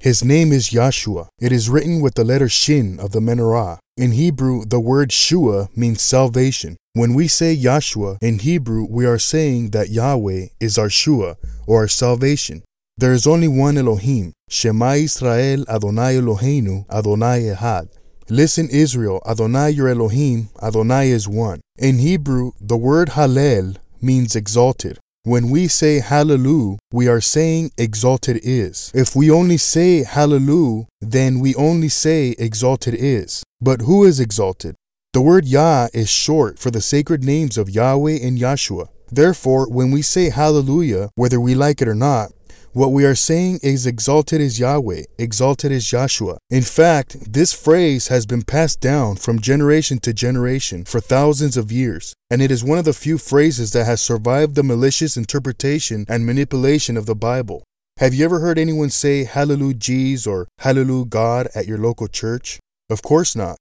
His 0.00 0.24
name 0.24 0.50
is 0.50 0.70
Yahshua. 0.70 1.28
It 1.38 1.52
is 1.52 1.68
written 1.68 2.00
with 2.00 2.14
the 2.14 2.24
letter 2.24 2.48
Shin 2.48 2.98
of 2.98 3.12
the 3.12 3.20
Menorah. 3.20 3.78
In 3.96 4.12
Hebrew, 4.12 4.64
the 4.64 4.80
word 4.80 5.12
Shua 5.12 5.68
means 5.76 6.00
salvation. 6.00 6.76
When 6.94 7.14
we 7.14 7.28
say 7.28 7.54
Yahshua 7.54 8.18
in 8.22 8.38
Hebrew, 8.38 8.86
we 8.88 9.04
are 9.06 9.18
saying 9.18 9.70
that 9.70 9.90
Yahweh 9.90 10.46
is 10.58 10.78
our 10.78 10.90
Shua, 10.90 11.36
or 11.66 11.82
our 11.82 11.88
salvation. 11.88 12.62
There 12.96 13.12
is 13.12 13.26
only 13.26 13.48
one 13.48 13.78
Elohim, 13.78 14.32
Shema 14.52 14.94
Israel 14.94 15.64
Adonai 15.68 16.16
Eloheinu 16.16 16.84
Adonai 16.90 17.42
Ehad. 17.54 17.88
Listen, 18.28 18.68
Israel, 18.68 19.22
Adonai 19.24 19.68
your 19.70 19.88
Elohim, 19.88 20.48
Adonai 20.60 21.08
is 21.10 21.28
one. 21.28 21.60
In 21.78 21.98
Hebrew, 21.98 22.50
the 22.60 22.76
word 22.76 23.10
Hallel 23.10 23.76
means 24.02 24.34
exalted. 24.34 24.98
When 25.22 25.50
we 25.50 25.68
say 25.68 26.00
Hallelujah, 26.00 26.78
we 26.92 27.06
are 27.06 27.20
saying 27.20 27.70
exalted 27.78 28.40
is. 28.42 28.90
If 28.92 29.14
we 29.14 29.30
only 29.30 29.56
say 29.56 30.02
Hallelujah, 30.02 30.86
then 31.00 31.38
we 31.38 31.54
only 31.54 31.88
say 31.88 32.34
exalted 32.36 32.94
is. 32.94 33.44
But 33.60 33.82
who 33.82 34.02
is 34.02 34.18
exalted? 34.18 34.74
The 35.12 35.22
word 35.22 35.46
Yah 35.46 35.88
is 35.94 36.10
short 36.10 36.58
for 36.58 36.72
the 36.72 36.80
sacred 36.80 37.22
names 37.22 37.56
of 37.56 37.70
Yahweh 37.70 38.18
and 38.20 38.36
Yahshua. 38.36 38.88
Therefore, 39.12 39.68
when 39.68 39.92
we 39.92 40.02
say 40.02 40.30
Hallelujah, 40.30 41.10
whether 41.14 41.40
we 41.40 41.54
like 41.54 41.80
it 41.80 41.88
or 41.88 41.94
not, 41.94 42.32
what 42.72 42.92
we 42.92 43.04
are 43.04 43.16
saying 43.16 43.58
is 43.62 43.84
exalted 43.84 44.40
is 44.40 44.60
Yahweh, 44.60 45.02
exalted 45.18 45.72
is 45.72 45.84
Yahshua. 45.86 46.36
In 46.50 46.62
fact, 46.62 47.32
this 47.32 47.52
phrase 47.52 48.08
has 48.08 48.26
been 48.26 48.42
passed 48.42 48.80
down 48.80 49.16
from 49.16 49.40
generation 49.40 49.98
to 50.00 50.12
generation 50.12 50.84
for 50.84 51.00
thousands 51.00 51.56
of 51.56 51.72
years, 51.72 52.14
and 52.30 52.40
it 52.40 52.50
is 52.50 52.62
one 52.62 52.78
of 52.78 52.84
the 52.84 52.92
few 52.92 53.18
phrases 53.18 53.72
that 53.72 53.86
has 53.86 54.00
survived 54.00 54.54
the 54.54 54.62
malicious 54.62 55.16
interpretation 55.16 56.04
and 56.08 56.24
manipulation 56.24 56.96
of 56.96 57.06
the 57.06 57.16
Bible. 57.16 57.64
Have 57.98 58.14
you 58.14 58.24
ever 58.24 58.38
heard 58.38 58.58
anyone 58.58 58.90
say 58.90 59.24
Hallelujah 59.24 59.74
Jesus 59.74 60.26
or 60.26 60.46
Hallelujah 60.60 61.06
God 61.06 61.48
at 61.54 61.66
your 61.66 61.78
local 61.78 62.06
church? 62.06 62.60
Of 62.88 63.02
course 63.02 63.34
not. 63.34 63.56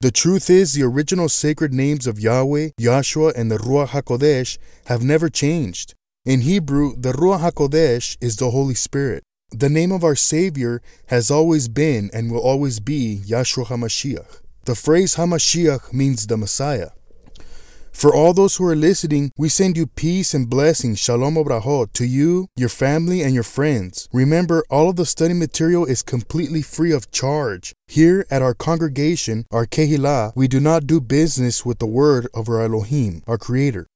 The 0.00 0.10
truth 0.10 0.48
is, 0.50 0.72
the 0.72 0.82
original 0.82 1.28
sacred 1.28 1.72
names 1.72 2.06
of 2.06 2.18
Yahweh, 2.18 2.70
Yahshua, 2.80 3.34
and 3.36 3.50
the 3.50 3.58
Ruach 3.58 3.88
HaKodesh 3.88 4.58
have 4.86 5.02
never 5.02 5.28
changed. 5.28 5.94
In 6.24 6.40
Hebrew, 6.40 6.96
the 6.96 7.12
Ruach 7.12 7.40
HaKodesh 7.40 8.16
is 8.18 8.36
the 8.36 8.50
Holy 8.50 8.72
Spirit. 8.72 9.24
The 9.50 9.68
name 9.68 9.92
of 9.92 10.02
our 10.02 10.16
Savior 10.16 10.80
has 11.08 11.30
always 11.30 11.68
been 11.68 12.08
and 12.14 12.32
will 12.32 12.40
always 12.40 12.80
be 12.80 13.20
Yahshua 13.26 13.66
HaMashiach. 13.66 14.40
The 14.64 14.74
phrase 14.74 15.16
HaMashiach 15.16 15.92
means 15.92 16.26
the 16.26 16.38
Messiah. 16.38 16.92
For 17.92 18.14
all 18.14 18.32
those 18.32 18.56
who 18.56 18.64
are 18.64 18.74
listening, 18.74 19.32
we 19.36 19.50
send 19.50 19.76
you 19.76 19.86
peace 19.86 20.32
and 20.32 20.48
blessings, 20.48 20.98
shalom 20.98 21.34
obrahot, 21.34 21.92
to 21.92 22.06
you, 22.06 22.48
your 22.56 22.70
family, 22.70 23.20
and 23.20 23.34
your 23.34 23.42
friends. 23.42 24.08
Remember, 24.10 24.64
all 24.70 24.88
of 24.88 24.96
the 24.96 25.04
study 25.04 25.34
material 25.34 25.84
is 25.84 26.02
completely 26.02 26.62
free 26.62 26.90
of 26.90 27.10
charge. 27.10 27.74
Here 27.86 28.24
at 28.30 28.40
our 28.40 28.54
congregation, 28.54 29.44
our 29.50 29.66
Kehillah, 29.66 30.32
we 30.34 30.48
do 30.48 30.58
not 30.58 30.86
do 30.86 31.02
business 31.02 31.66
with 31.66 31.80
the 31.80 31.86
word 31.86 32.28
of 32.32 32.48
our 32.48 32.62
Elohim, 32.62 33.22
our 33.26 33.36
Creator. 33.36 33.86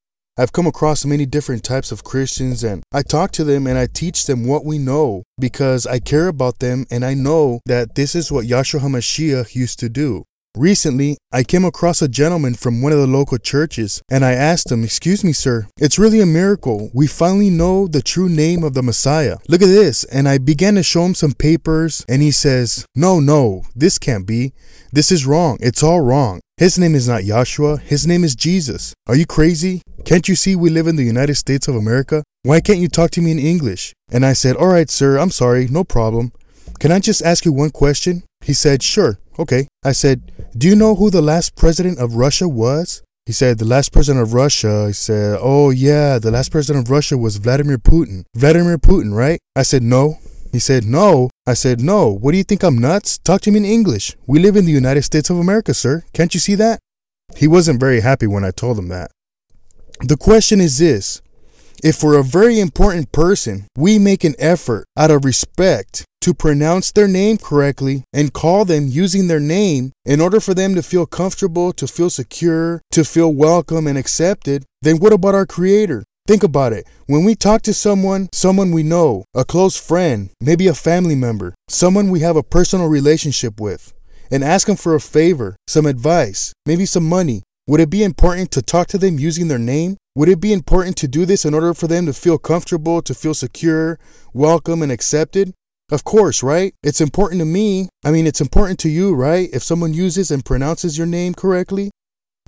I've 0.41 0.53
come 0.53 0.69
across 0.69 1.04
many 1.04 1.26
different 1.26 1.65
types 1.65 1.91
of 1.91 2.04
Christians 2.04 2.62
and 2.62 2.84
I 2.93 3.03
talk 3.03 3.32
to 3.32 3.43
them 3.43 3.66
and 3.66 3.76
I 3.76 3.88
teach 3.93 4.26
them 4.26 4.47
what 4.47 4.65
we 4.65 4.78
know 4.78 5.25
because 5.41 5.84
I 5.84 5.99
care 5.99 6.28
about 6.28 6.60
them 6.60 6.87
and 6.93 7.04
I 7.04 7.15
know 7.15 7.59
that 7.66 7.97
this 7.97 8.15
is 8.15 8.31
what 8.31 8.47
Yahshua 8.47 8.78
HaMashiach 8.78 9.56
used 9.56 9.81
to 9.81 9.88
do. 9.88 10.22
Recently, 10.56 11.16
I 11.31 11.44
came 11.44 11.64
across 11.64 12.03
a 12.03 12.09
gentleman 12.09 12.54
from 12.54 12.82
one 12.82 12.92
of 12.92 12.98
the 12.98 13.06
local 13.06 13.38
churches 13.38 14.03
and 14.10 14.25
I 14.25 14.32
asked 14.32 14.72
him, 14.72 14.82
Excuse 14.82 15.22
me, 15.22 15.32
sir, 15.32 15.69
it's 15.78 15.98
really 15.98 16.20
a 16.20 16.26
miracle. 16.26 16.91
We 16.92 17.06
finally 17.06 17.50
know 17.50 17.86
the 17.86 18.03
true 18.03 18.28
name 18.28 18.64
of 18.64 18.75
the 18.75 18.82
Messiah. 18.82 19.37
Look 19.48 19.62
at 19.62 19.66
this. 19.66 20.04
And 20.04 20.28
I 20.28 20.38
began 20.38 20.75
to 20.75 20.82
show 20.82 21.04
him 21.04 21.14
some 21.14 21.32
papers 21.32 22.04
and 22.08 22.22
he 22.22 22.31
says, 22.31 22.87
No, 22.97 23.20
no, 23.20 23.62
this 23.76 23.98
can't 23.98 24.26
be. 24.26 24.53
This 24.91 25.12
is 25.12 25.26
wrong. 25.26 25.58
It's 25.60 25.82
all 25.82 26.00
wrong. 26.00 26.41
His 26.56 26.76
name 26.76 26.97
is 26.97 27.06
not 27.06 27.22
Yahshua. 27.22 27.81
His 27.82 28.06
name 28.06 28.25
is 28.25 28.34
Jesus. 28.34 28.94
Are 29.06 29.14
you 29.14 29.26
crazy? 29.26 29.82
Can't 30.04 30.28
you 30.28 30.34
see 30.34 30.56
we 30.56 30.70
live 30.70 30.88
in 30.88 30.97
the 30.97 31.04
United 31.04 31.37
States 31.37 31.69
of 31.69 31.76
America? 31.76 32.25
Why 32.42 32.60
can't 32.60 32.81
you 32.81 32.88
talk 32.88 33.12
to 33.12 33.20
me 33.20 33.31
in 33.31 33.38
English? 33.38 33.92
And 34.10 34.26
I 34.26 34.32
said, 34.32 34.56
All 34.56 34.69
right, 34.69 34.91
sir, 34.91 35.19
I'm 35.19 35.31
sorry, 35.31 35.69
no 35.69 35.84
problem. 35.84 36.32
Can 36.81 36.91
I 36.91 36.98
just 36.98 37.22
ask 37.22 37.44
you 37.44 37.53
one 37.53 37.70
question? 37.70 38.25
He 38.41 38.54
said, 38.54 38.82
Sure, 38.82 39.19
okay. 39.38 39.69
I 39.84 39.92
said, 39.92 40.32
Do 40.58 40.66
you 40.66 40.74
know 40.74 40.96
who 40.96 41.08
the 41.08 41.22
last 41.22 41.54
president 41.54 42.00
of 42.00 42.16
Russia 42.16 42.48
was? 42.48 43.04
He 43.26 43.32
said, 43.32 43.58
The 43.58 43.64
last 43.64 43.92
president 43.92 44.26
of 44.26 44.34
Russia. 44.34 44.88
He 44.88 44.92
said, 44.92 45.38
Oh, 45.41 45.70
yeah, 45.70 46.19
the 46.19 46.32
last 46.32 46.50
president 46.50 46.84
of 46.84 46.91
Russia 46.91 47.16
was 47.16 47.36
Vladimir 47.36 47.78
Putin. 47.78 48.24
Vladimir 48.34 48.76
Putin, 48.76 49.14
right? 49.14 49.38
I 49.54 49.62
said, 49.62 49.84
No. 49.84 50.19
He 50.50 50.58
said, 50.58 50.84
No. 50.84 51.30
I 51.46 51.54
said, 51.54 51.80
No. 51.80 52.08
What 52.08 52.32
do 52.32 52.38
you 52.38 52.42
think 52.42 52.64
I'm 52.64 52.76
nuts? 52.76 53.19
Talk 53.19 53.41
to 53.42 53.52
me 53.52 53.58
in 53.58 53.64
English. 53.64 54.16
We 54.26 54.41
live 54.41 54.56
in 54.56 54.64
the 54.64 54.72
United 54.72 55.02
States 55.02 55.30
of 55.30 55.38
America, 55.38 55.74
sir. 55.74 56.02
Can't 56.12 56.34
you 56.34 56.41
see 56.41 56.56
that? 56.56 56.80
He 57.36 57.46
wasn't 57.46 57.78
very 57.78 58.00
happy 58.00 58.26
when 58.26 58.42
I 58.42 58.50
told 58.50 58.80
him 58.80 58.88
that. 58.88 59.12
The 60.00 60.16
question 60.16 60.60
is 60.60 60.78
this 60.78 61.22
if 61.82 61.96
for 61.96 62.16
a 62.16 62.22
very 62.22 62.58
important 62.58 63.12
person, 63.12 63.66
we 63.76 63.98
make 63.98 64.24
an 64.24 64.34
effort 64.38 64.84
out 64.96 65.10
of 65.10 65.24
respect 65.24 66.04
to 66.20 66.34
pronounce 66.34 66.90
their 66.92 67.08
name 67.08 67.38
correctly 67.38 68.04
and 68.12 68.32
call 68.32 68.64
them 68.64 68.88
using 68.88 69.28
their 69.28 69.40
name 69.40 69.92
in 70.04 70.20
order 70.20 70.40
for 70.40 70.54
them 70.54 70.74
to 70.74 70.82
feel 70.82 71.06
comfortable, 71.06 71.72
to 71.72 71.86
feel 71.86 72.10
secure, 72.10 72.82
to 72.90 73.04
feel 73.04 73.32
welcome 73.32 73.86
and 73.86 73.96
accepted, 73.96 74.64
then 74.82 74.98
what 74.98 75.12
about 75.12 75.34
our 75.34 75.46
Creator? 75.46 76.04
Think 76.26 76.42
about 76.42 76.72
it. 76.72 76.86
When 77.06 77.24
we 77.24 77.34
talk 77.34 77.62
to 77.62 77.72
someone, 77.72 78.28
someone 78.32 78.72
we 78.72 78.82
know, 78.82 79.24
a 79.34 79.44
close 79.44 79.76
friend, 79.76 80.30
maybe 80.40 80.66
a 80.66 80.74
family 80.74 81.14
member, 81.14 81.54
someone 81.68 82.10
we 82.10 82.20
have 82.20 82.36
a 82.36 82.42
personal 82.42 82.88
relationship 82.88 83.60
with, 83.60 83.94
and 84.30 84.44
ask 84.44 84.66
them 84.66 84.76
for 84.76 84.94
a 84.94 85.00
favor, 85.00 85.56
some 85.66 85.86
advice, 85.86 86.52
maybe 86.66 86.84
some 86.84 87.08
money, 87.08 87.42
would 87.66 87.81
it 87.81 87.90
be 87.90 88.02
important 88.02 88.50
to 88.50 88.62
talk 88.62 88.88
to 88.88 88.98
them 88.98 89.19
using 89.19 89.48
their 89.48 89.58
name? 89.58 89.96
Would 90.19 90.29
it 90.29 90.41
be 90.41 90.53
important 90.53 90.97
to 90.97 91.06
do 91.06 91.25
this 91.25 91.44
in 91.44 91.55
order 91.55 91.73
for 91.73 91.87
them 91.87 92.05
to 92.06 92.12
feel 92.12 92.38
comfortable, 92.38 93.03
to 93.03 93.15
feel 93.15 93.35
secure, 93.35 94.00
welcome, 94.32 94.82
and 94.82 94.91
accepted? 94.91 95.55
Of 95.93 96.03
course, 96.03 96.43
right? 96.43 96.75
It's 96.82 97.00
important 97.00 97.38
to 97.41 97.44
me. 97.44 97.88
I 98.05 98.11
mean, 98.11 98.26
it's 98.26 98.41
important 98.41 98.81
to 98.81 98.88
you, 98.88 99.15
right? 99.15 99.49
If 99.53 99.62
someone 99.62 99.94
uses 99.94 100.32
and 100.32 100.44
pronounces 100.44 100.99
your 100.99 101.06
name 101.06 101.35
correctly. 101.35 101.93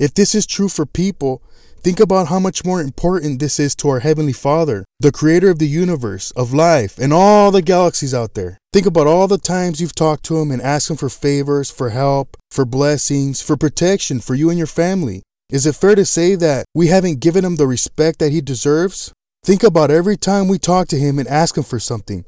If 0.01 0.15
this 0.15 0.35
is 0.35 0.49
true 0.49 0.69
for 0.69 0.85
people, 0.85 1.45
think 1.81 2.01
about 2.01 2.27
how 2.27 2.41
much 2.41 2.65
more 2.65 2.81
important 2.81 3.39
this 3.39 3.61
is 3.61 3.77
to 3.77 3.89
our 3.91 4.01
Heavenly 4.01 4.33
Father, 4.33 4.85
the 4.99 5.13
creator 5.13 5.49
of 5.49 5.61
the 5.61 5.69
universe, 5.69 6.33
of 6.33 6.53
life, 6.53 6.99
and 6.99 7.13
all 7.13 7.53
the 7.53 7.63
galaxies 7.63 8.13
out 8.13 8.35
there. 8.35 8.59
Think 8.73 8.87
about 8.87 9.07
all 9.07 9.29
the 9.29 9.39
times 9.39 9.81
you've 9.81 9.95
talked 9.95 10.25
to 10.25 10.41
Him 10.41 10.51
and 10.51 10.61
asked 10.61 10.91
Him 10.91 10.97
for 10.97 11.09
favors, 11.09 11.71
for 11.71 11.91
help, 11.91 12.37
for 12.51 12.65
blessings, 12.65 13.41
for 13.41 13.57
protection 13.57 14.19
for 14.19 14.35
you 14.35 14.49
and 14.49 14.59
your 14.59 14.67
family. 14.67 15.23
Is 15.50 15.67
it 15.67 15.75
fair 15.75 15.97
to 15.97 16.05
say 16.05 16.37
that 16.37 16.64
we 16.76 16.87
haven't 16.87 17.19
given 17.19 17.44
him 17.44 17.56
the 17.56 17.67
respect 17.67 18.20
that 18.20 18.31
he 18.31 18.41
deserves? 18.41 19.12
Think 19.44 19.64
about 19.64 19.91
every 19.91 20.17
time 20.17 20.47
we 20.47 20.61
talk 20.61 20.87
to 20.88 20.97
him 20.97 21.19
and 21.19 21.26
ask 21.26 21.56
him 21.56 21.64
for 21.64 21.81
something. 21.81 22.25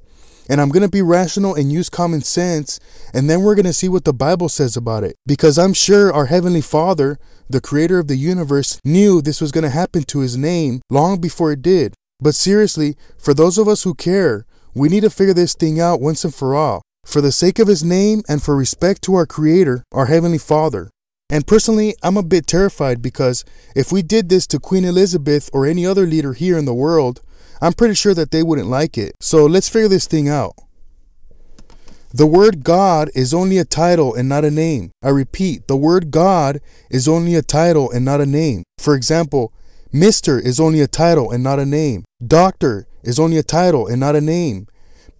And 0.51 0.61
I'm 0.61 0.71
going 0.71 0.83
to 0.83 0.89
be 0.89 1.03
rational 1.03 1.55
and 1.55 1.71
use 1.71 1.89
common 1.89 2.23
sense, 2.23 2.81
and 3.15 3.31
then 3.31 3.43
we're 3.43 3.55
going 3.55 3.67
to 3.67 3.73
see 3.73 3.89
what 3.89 4.05
the 4.05 4.13
Bible 4.13 4.49
says 4.49 4.77
about 4.77 5.05
it. 5.05 5.15
Because 5.25 5.57
I'm 5.57 5.73
sure 5.73 6.13
our 6.13 6.27
Heavenly 6.27 6.61
Father, 6.61 7.17
the 7.49 7.61
creator 7.61 8.01
of 8.01 8.09
the 8.09 8.17
universe, 8.17 8.81
knew 8.85 9.23
this 9.23 9.41
was 9.41 9.53
going 9.53 9.63
to 9.63 9.71
happen 9.71 10.03
to 10.03 10.19
his 10.19 10.37
name 10.37 10.83
long 10.91 11.21
before 11.21 11.53
it 11.53 11.63
did. 11.63 11.95
But 12.19 12.35
seriously, 12.35 12.97
for 13.19 13.35
those 13.35 13.57
of 13.57 13.69
us 13.69 13.85
who 13.85 13.95
care, 13.95 14.47
we 14.75 14.89
need 14.89 15.03
to 15.03 15.11
figure 15.11 15.35
this 15.35 15.55
thing 15.55 15.79
out 15.79 16.01
once 16.01 16.25
and 16.25 16.35
for 16.35 16.57
all, 16.57 16.83
for 17.07 17.21
the 17.21 17.31
sake 17.31 17.61
of 17.61 17.69
his 17.69 17.85
name 17.85 18.23
and 18.29 18.43
for 18.43 18.57
respect 18.57 19.01
to 19.03 19.15
our 19.15 19.27
creator, 19.27 19.85
our 19.93 20.07
Heavenly 20.07 20.39
Father. 20.39 20.91
And 21.33 21.47
personally, 21.47 21.97
I'm 22.03 22.19
a 22.19 22.23
bit 22.23 22.47
terrified 22.47 23.01
because 23.01 23.43
if 23.75 23.91
we 23.91 24.03
did 24.03 24.29
this 24.29 24.47
to 24.49 24.59
Queen 24.59 24.85
Elizabeth 24.85 25.49
or 25.55 25.65
any 25.65 25.87
other 25.87 26.07
leader 26.07 26.35
here 26.35 26.59
in 26.59 26.67
the 26.67 26.75
world, 26.75 27.23
I'm 27.63 27.73
pretty 27.73 27.95
sure 27.95 28.13
that 28.13 28.33
they 28.33 28.43
wouldn't 28.43 28.69
like 28.69 28.99
it. 28.99 29.15
So 29.19 29.47
let's 29.47 29.67
figure 29.67 29.89
this 29.89 30.07
thing 30.07 30.29
out. 30.29 30.53
The 32.13 32.27
word 32.27 32.63
God 32.63 33.09
is 33.15 33.33
only 33.33 33.57
a 33.57 33.65
title 33.65 34.15
and 34.15 34.29
not 34.29 34.45
a 34.45 34.51
name. 34.51 34.91
I 35.03 35.09
repeat, 35.09 35.69
the 35.69 35.77
word 35.77 36.11
God 36.11 36.61
is 36.91 37.09
only 37.09 37.35
a 37.35 37.41
title 37.41 37.91
and 37.91 38.05
not 38.05 38.21
a 38.21 38.27
name. 38.27 38.65
For 38.77 38.95
example, 38.95 39.55
Mr. 39.91 40.39
is 40.39 40.61
only 40.61 40.83
a 40.83 40.87
title 40.87 41.31
and 41.31 41.43
not 41.43 41.59
a 41.59 41.65
name. 41.65 42.05
Doctor 42.27 42.87
is 43.03 43.19
only 43.19 43.39
a 43.39 43.43
title 43.43 43.87
and 43.87 43.99
not 43.99 44.15
a 44.15 44.21
name. 44.21 44.67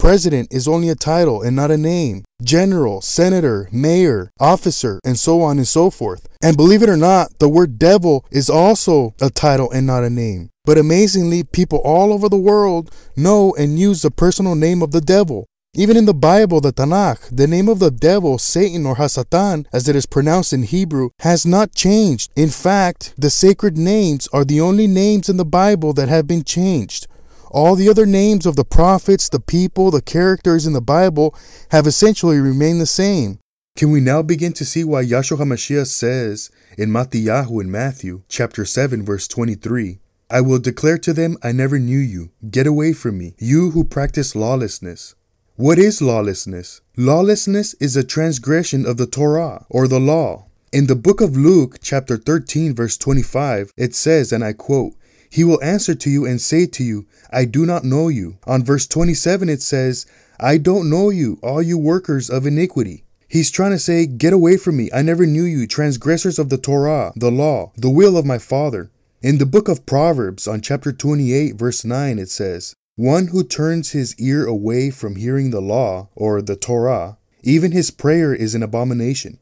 President 0.03 0.53
is 0.53 0.67
only 0.67 0.89
a 0.89 0.97
title 0.97 1.43
and 1.43 1.55
not 1.55 1.71
a 1.71 1.77
name. 1.77 2.25
General, 2.43 3.01
senator, 3.01 3.69
mayor, 3.71 4.33
officer, 4.41 4.99
and 5.05 5.17
so 5.17 5.43
on 5.43 5.59
and 5.59 5.69
so 5.69 5.91
forth. 5.91 6.27
And 6.43 6.57
believe 6.57 6.83
it 6.83 6.89
or 6.89 6.97
not, 6.97 7.39
the 7.39 7.49
word 7.49 7.79
devil 7.79 8.27
is 8.33 8.51
also 8.51 9.15
a 9.21 9.31
title 9.31 9.71
and 9.71 9.87
not 9.87 10.03
a 10.03 10.11
name. 10.11 10.51
But 10.65 10.77
amazingly, 10.77 11.45
people 11.45 11.79
all 11.85 12.13
over 12.13 12.29
the 12.29 12.37
world 12.37 12.93
know 13.17 13.55
and 13.57 13.79
use 13.79 14.03
the 14.03 14.11
personal 14.11 14.57
name 14.57 14.83
of 14.83 14.91
the 14.91 15.01
devil. 15.01 15.47
Even 15.73 15.97
in 15.97 16.05
the 16.05 16.13
Bible, 16.13 16.61
the 16.61 16.73
Tanakh, 16.73 17.35
the 17.35 17.47
name 17.47 17.69
of 17.69 17.79
the 17.79 17.93
devil, 17.93 18.39
Satan 18.39 18.85
or 18.85 18.97
Hasatan, 18.97 19.67
as 19.73 19.89
it 19.89 19.95
is 19.95 20.05
pronounced 20.05 20.53
in 20.53 20.65
Hebrew, 20.65 21.11
has 21.21 21.47
not 21.47 21.77
changed. 21.77 22.33
In 22.35 22.51
fact, 22.51 23.15
the 23.17 23.31
sacred 23.31 23.79
names 23.79 24.29
are 24.33 24.45
the 24.45 24.61
only 24.61 24.89
names 24.89 25.29
in 25.29 25.37
the 25.37 25.45
Bible 25.45 25.93
that 25.93 26.09
have 26.09 26.27
been 26.27 26.43
changed. 26.43 27.07
All 27.53 27.77
the 27.77 27.91
other 27.91 28.07
names 28.07 28.47
of 28.47 28.57
the 28.57 28.65
prophets, 28.65 29.29
the 29.29 29.39
people, 29.39 29.91
the 29.91 30.01
characters 30.01 30.67
in 30.67 30.73
the 30.73 30.81
Bible 30.81 31.37
have 31.71 31.87
essentially 31.87 32.39
remained 32.39 32.81
the 32.81 32.87
same. 32.87 33.41
Can 33.77 33.91
we 33.91 34.01
now 34.01 34.23
begin 34.23 34.55
to 34.55 34.65
see 34.65 34.85
why 34.85 35.05
Yahshua 35.05 35.37
HaMashiach 35.37 35.89
says 35.89 36.51
in 36.79 36.91
Matthew 36.91 37.31
in 37.61 37.71
Matthew 37.71 38.23
chapter 38.27 38.65
7 38.65 39.05
verse 39.05 39.29
23, 39.29 40.01
I 40.31 40.41
will 40.41 40.61
declare 40.61 40.97
to 40.97 41.13
them, 41.13 41.37
I 41.43 41.53
never 41.53 41.79
knew 41.79 41.99
you. 41.99 42.31
Get 42.51 42.67
away 42.67 42.95
from 42.95 43.19
me, 43.19 43.35
you 43.39 43.73
who 43.73 43.85
practice 43.85 44.35
lawlessness. 44.35 45.15
What 45.57 45.79
is 45.79 46.01
lawlessness? 46.01 46.81
Lawlessness 46.97 47.75
is 47.75 47.97
a 47.97 48.05
transgression 48.05 48.87
of 48.87 48.97
the 48.97 49.07
Torah 49.07 49.67
or 49.69 49.87
the 49.87 50.01
law. 50.01 50.47
In 50.73 50.87
the 50.87 50.97
book 50.97 51.21
of 51.21 51.37
Luke, 51.37 51.81
chapter 51.83 52.17
13, 52.17 52.75
verse 52.75 52.97
25, 52.97 53.73
it 53.77 53.95
says, 53.95 54.33
and 54.33 54.43
I 54.43 54.55
quote, 54.55 54.95
he 55.33 55.45
will 55.45 55.63
answer 55.65 55.95
to 55.95 56.11
you 56.11 56.27
and 56.27 56.43
say 56.43 56.67
to 56.67 56.85
you, 56.85 57.07
I 57.33 57.47
do 57.47 57.65
not 57.65 57.85
know 57.85 58.09
you. 58.09 58.37
On 58.47 58.63
verse 58.63 58.87
27, 58.87 59.49
it 59.49 59.63
says, 59.63 60.05
I 60.39 60.59
don't 60.59 60.91
know 60.91 61.09
you, 61.09 61.39
all 61.43 61.63
you 61.63 61.79
workers 61.79 62.29
of 62.29 62.45
iniquity. 62.45 63.05
He's 63.29 63.51
trying 63.51 63.71
to 63.71 63.79
say, 63.79 64.05
Get 64.05 64.35
away 64.35 64.59
from 64.59 64.77
me. 64.77 64.91
I 64.93 65.01
never 65.01 65.25
knew 65.25 65.45
you, 65.45 65.67
transgressors 65.67 66.39
of 66.39 66.51
the 66.51 66.59
Torah, 66.59 67.15
the 67.17 67.31
law, 67.31 67.73
the 67.79 67.89
will 67.89 68.19
of 68.19 68.27
my 68.27 68.37
Father. 68.37 68.91
In 69.23 69.39
the 69.39 69.47
book 69.47 69.69
of 69.69 69.87
Proverbs, 69.87 70.47
on 70.47 70.61
chapter 70.61 70.93
28, 70.93 71.55
verse 71.55 71.83
9, 71.83 72.19
it 72.19 72.29
says, 72.29 72.77
One 72.97 73.29
who 73.29 73.43
turns 73.43 73.93
his 73.93 74.15
ear 74.21 74.47
away 74.47 74.91
from 74.91 75.17
hearing 75.17 75.51
the 75.51 75.63
law, 75.63 76.11
or 76.15 76.43
the 76.43 76.57
Torah, 76.57 77.17
even 77.43 77.73
his 77.73 77.91
prayer 77.91 78.35
is 78.35 78.55
an 78.55 78.63
abomination. 78.63 79.39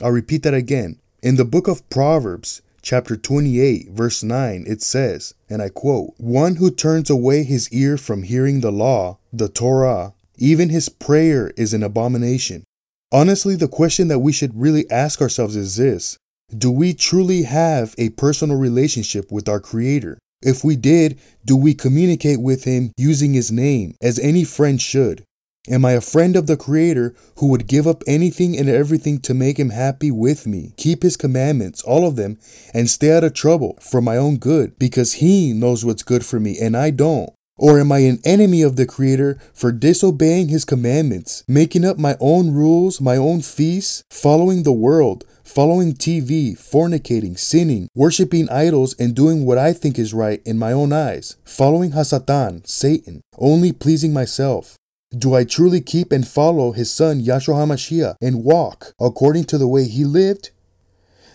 I'll 0.00 0.10
repeat 0.10 0.42
that 0.42 0.54
again. 0.54 0.98
In 1.22 1.36
the 1.36 1.44
book 1.44 1.68
of 1.68 1.88
Proverbs, 1.90 2.60
chapter 2.88 3.18
28, 3.18 3.90
verse 3.90 4.22
9, 4.22 4.64
it 4.66 4.80
says, 4.80 5.34
and 5.50 5.60
I 5.60 5.68
quote, 5.68 6.14
One 6.16 6.56
who 6.56 6.70
turns 6.70 7.10
away 7.10 7.42
his 7.44 7.70
ear 7.70 7.98
from 7.98 8.22
hearing 8.22 8.62
the 8.62 8.72
law, 8.72 9.18
the 9.30 9.50
Torah, 9.50 10.14
even 10.38 10.70
his 10.70 10.88
prayer 10.88 11.52
is 11.54 11.74
an 11.74 11.82
abomination. 11.82 12.64
Honestly, 13.12 13.56
the 13.56 13.68
question 13.68 14.08
that 14.08 14.20
we 14.20 14.32
should 14.32 14.58
really 14.58 14.90
ask 14.90 15.20
ourselves 15.20 15.54
is 15.54 15.76
this 15.76 16.16
Do 16.56 16.72
we 16.72 16.94
truly 16.94 17.42
have 17.42 17.94
a 17.98 18.08
personal 18.10 18.56
relationship 18.56 19.30
with 19.30 19.50
our 19.50 19.60
Creator? 19.60 20.16
If 20.40 20.64
we 20.64 20.74
did, 20.74 21.20
do 21.44 21.58
we 21.58 21.74
communicate 21.74 22.40
with 22.40 22.64
Him 22.64 22.92
using 22.96 23.34
His 23.34 23.52
name, 23.52 23.96
as 24.00 24.18
any 24.18 24.44
friend 24.44 24.80
should? 24.80 25.24
Am 25.70 25.84
I 25.84 25.92
a 25.92 26.00
friend 26.00 26.34
of 26.34 26.46
the 26.46 26.56
Creator 26.56 27.14
who 27.36 27.48
would 27.48 27.66
give 27.66 27.86
up 27.86 28.02
anything 28.06 28.56
and 28.56 28.70
everything 28.70 29.20
to 29.20 29.34
make 29.34 29.58
Him 29.58 29.68
happy 29.68 30.10
with 30.10 30.46
me, 30.46 30.72
keep 30.78 31.02
His 31.02 31.16
commandments, 31.18 31.82
all 31.82 32.06
of 32.06 32.16
them, 32.16 32.38
and 32.72 32.88
stay 32.88 33.14
out 33.14 33.22
of 33.22 33.34
trouble 33.34 33.78
for 33.82 34.00
my 34.00 34.16
own 34.16 34.38
good 34.38 34.78
because 34.78 35.14
He 35.14 35.52
knows 35.52 35.84
what's 35.84 36.02
good 36.02 36.24
for 36.24 36.40
me 36.40 36.58
and 36.58 36.74
I 36.74 36.88
don't? 36.88 37.30
Or 37.58 37.78
am 37.78 37.92
I 37.92 37.98
an 37.98 38.20
enemy 38.24 38.62
of 38.62 38.76
the 38.76 38.86
Creator 38.86 39.38
for 39.52 39.70
disobeying 39.70 40.48
His 40.48 40.64
commandments, 40.64 41.44
making 41.46 41.84
up 41.84 41.98
my 41.98 42.16
own 42.18 42.54
rules, 42.54 42.98
my 42.98 43.18
own 43.18 43.42
feasts, 43.42 44.02
following 44.10 44.62
the 44.62 44.72
world, 44.72 45.26
following 45.44 45.92
TV, 45.92 46.56
fornicating, 46.56 47.38
sinning, 47.38 47.88
worshiping 47.94 48.48
idols, 48.48 48.94
and 48.98 49.14
doing 49.14 49.44
what 49.44 49.58
I 49.58 49.74
think 49.74 49.98
is 49.98 50.14
right 50.14 50.40
in 50.46 50.58
my 50.58 50.72
own 50.72 50.94
eyes, 50.94 51.36
following 51.44 51.90
Hasatan, 51.90 52.66
Satan, 52.66 53.20
only 53.36 53.72
pleasing 53.72 54.14
myself? 54.14 54.77
Do 55.16 55.34
I 55.34 55.44
truly 55.44 55.80
keep 55.80 56.12
and 56.12 56.28
follow 56.28 56.72
his 56.72 56.90
son 56.90 57.22
Yahshua 57.22 57.54
HaMashiach 57.54 58.16
and 58.20 58.44
walk 58.44 58.92
according 59.00 59.44
to 59.44 59.56
the 59.56 59.66
way 59.66 59.84
he 59.84 60.04
lived? 60.04 60.50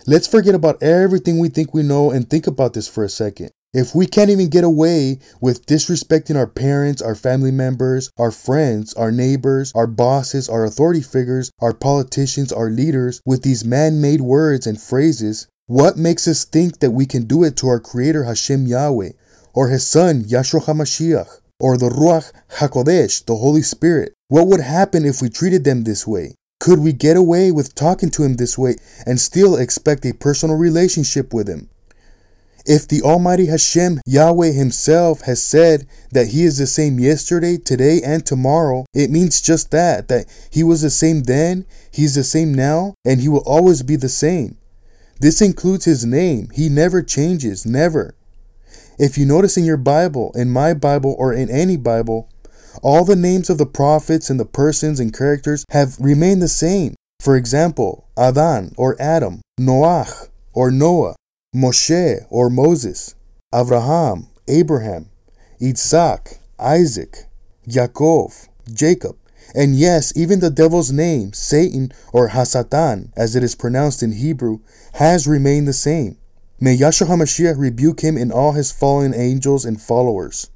Let's 0.06 0.28
forget 0.28 0.54
about 0.54 0.84
everything 0.84 1.40
we 1.40 1.50
think 1.50 1.74
we 1.74 1.82
know 1.82 2.12
and 2.12 2.30
think 2.30 2.46
about 2.46 2.74
this 2.74 2.88
for 2.88 3.04
a 3.04 3.10
second. 3.10 3.50
If 3.74 3.96
we 3.96 4.06
can't 4.06 4.30
even 4.30 4.50
get 4.50 4.64
away 4.64 5.18
with 5.42 5.66
disrespecting 5.66 6.36
our 6.36 6.46
parents, 6.46 7.02
our 7.02 7.16
family 7.16 7.50
members, 7.50 8.12
our 8.20 8.30
friends, 8.30 8.94
our 8.94 9.12
neighbors, 9.12 9.72
our 9.74 9.88
bosses, 9.88 10.48
our 10.48 10.66
authority 10.66 11.02
figures, 11.02 11.50
our 11.60 11.74
politicians, 11.74 12.54
our 12.54 12.70
leaders 12.70 13.22
with 13.26 13.42
these 13.42 13.66
man 13.66 14.00
made 14.00 14.22
words 14.22 14.68
and 14.68 14.80
phrases, 14.80 15.48
what 15.66 15.98
makes 15.98 16.28
us 16.28 16.46
think 16.46 16.78
that 16.80 16.92
we 16.92 17.08
can 17.08 17.24
do 17.24 17.44
it 17.44 17.58
to 17.58 17.68
our 17.70 17.80
Creator 17.80 18.26
Hashem 18.26 18.68
Yahweh 18.68 19.14
or 19.56 19.70
His 19.70 19.88
Son 19.88 20.22
Yahshua 20.26 20.66
HaMashiach? 20.66 21.40
Or 21.60 21.78
the 21.78 21.90
Ruach 21.90 22.32
HaKodesh, 22.58 23.26
the 23.26 23.36
Holy 23.36 23.62
Spirit. 23.62 24.14
What 24.28 24.48
would 24.48 24.62
happen 24.62 25.06
if 25.06 25.22
we 25.22 25.30
treated 25.30 25.64
them 25.64 25.84
this 25.84 26.08
way? 26.08 26.36
Could 26.60 26.80
we 26.80 26.94
get 26.94 27.18
away 27.18 27.52
with 27.52 27.76
talking 27.76 28.10
to 28.12 28.24
him 28.24 28.36
this 28.36 28.58
way 28.58 28.76
and 29.06 29.20
still 29.20 29.58
expect 29.58 30.06
a 30.06 30.14
personal 30.14 30.56
relationship 30.56 31.34
with 31.34 31.50
him? 31.50 31.70
If 32.66 32.88
the 32.88 33.02
Almighty 33.02 33.48
Hashem 33.48 34.00
Yahweh 34.06 34.52
Himself 34.52 35.22
has 35.22 35.44
said 35.44 35.86
that 36.12 36.28
He 36.28 36.44
is 36.44 36.58
the 36.58 36.68
same 36.68 36.98
yesterday, 36.98 37.58
today, 37.58 38.02
and 38.02 38.26
tomorrow, 38.26 38.86
it 38.94 39.12
means 39.12 39.42
just 39.42 39.72
that, 39.72 40.08
that 40.08 40.28
He 40.50 40.64
was 40.64 40.82
the 40.82 40.90
same 40.90 41.24
then, 41.24 41.66
He's 41.92 42.16
the 42.16 42.24
same 42.24 42.54
now, 42.54 42.94
and 43.04 43.20
He 43.20 43.28
will 43.28 43.44
always 43.46 43.84
be 43.84 43.98
the 43.98 44.08
same. 44.08 44.58
This 45.20 45.42
includes 45.42 45.84
His 45.84 46.06
name. 46.06 46.48
He 46.54 46.70
never 46.70 47.04
changes, 47.04 47.66
never. 47.66 48.16
If 49.00 49.18
you 49.18 49.26
notice 49.26 49.58
in 49.58 49.66
your 49.66 49.78
Bible, 49.78 50.32
in 50.36 50.52
my 50.52 50.74
Bible, 50.74 51.16
or 51.18 51.34
in 51.34 51.50
any 51.50 51.78
Bible, 51.78 52.30
all 52.82 53.06
the 53.06 53.16
names 53.16 53.50
of 53.50 53.58
the 53.58 53.66
prophets 53.66 54.30
and 54.30 54.40
the 54.40 54.46
persons 54.46 55.00
and 55.00 55.16
characters 55.16 55.66
have 55.72 55.98
remained 56.00 56.42
the 56.42 56.48
same. 56.48 56.96
For 57.20 57.36
example, 57.36 58.10
Adan 58.18 58.74
or 58.78 59.00
Adam, 59.02 59.42
Noach 59.60 60.30
or 60.54 60.72
Noah, 60.72 61.16
Moshe 61.56 62.26
or 62.30 62.50
Moses, 62.50 63.16
Abraham, 63.54 64.28
Abraham, 64.48 65.10
Isaac, 65.62 66.40
Isaac, 66.60 67.26
Yaakov, 67.68 68.50
Jacob, 68.74 69.16
and 69.56 69.76
yes, 69.76 70.16
even 70.16 70.40
the 70.40 70.50
devil's 70.50 70.92
name, 70.92 71.34
Satan 71.34 71.92
or 72.12 72.30
Hasatan, 72.30 73.12
as 73.16 73.36
it 73.36 73.44
is 73.44 73.56
pronounced 73.56 74.02
in 74.02 74.14
Hebrew, 74.14 74.60
has 74.94 75.28
remained 75.28 75.68
the 75.68 75.74
same. 75.74 76.18
May 76.64 76.78
Yahshua 76.78 77.08
HaMashiach 77.08 77.60
rebuke 77.60 78.00
him 78.00 78.16
and 78.16 78.32
all 78.32 78.54
his 78.54 78.72
fallen 78.72 79.14
angels 79.14 79.66
and 79.66 79.82
followers. 79.82 80.50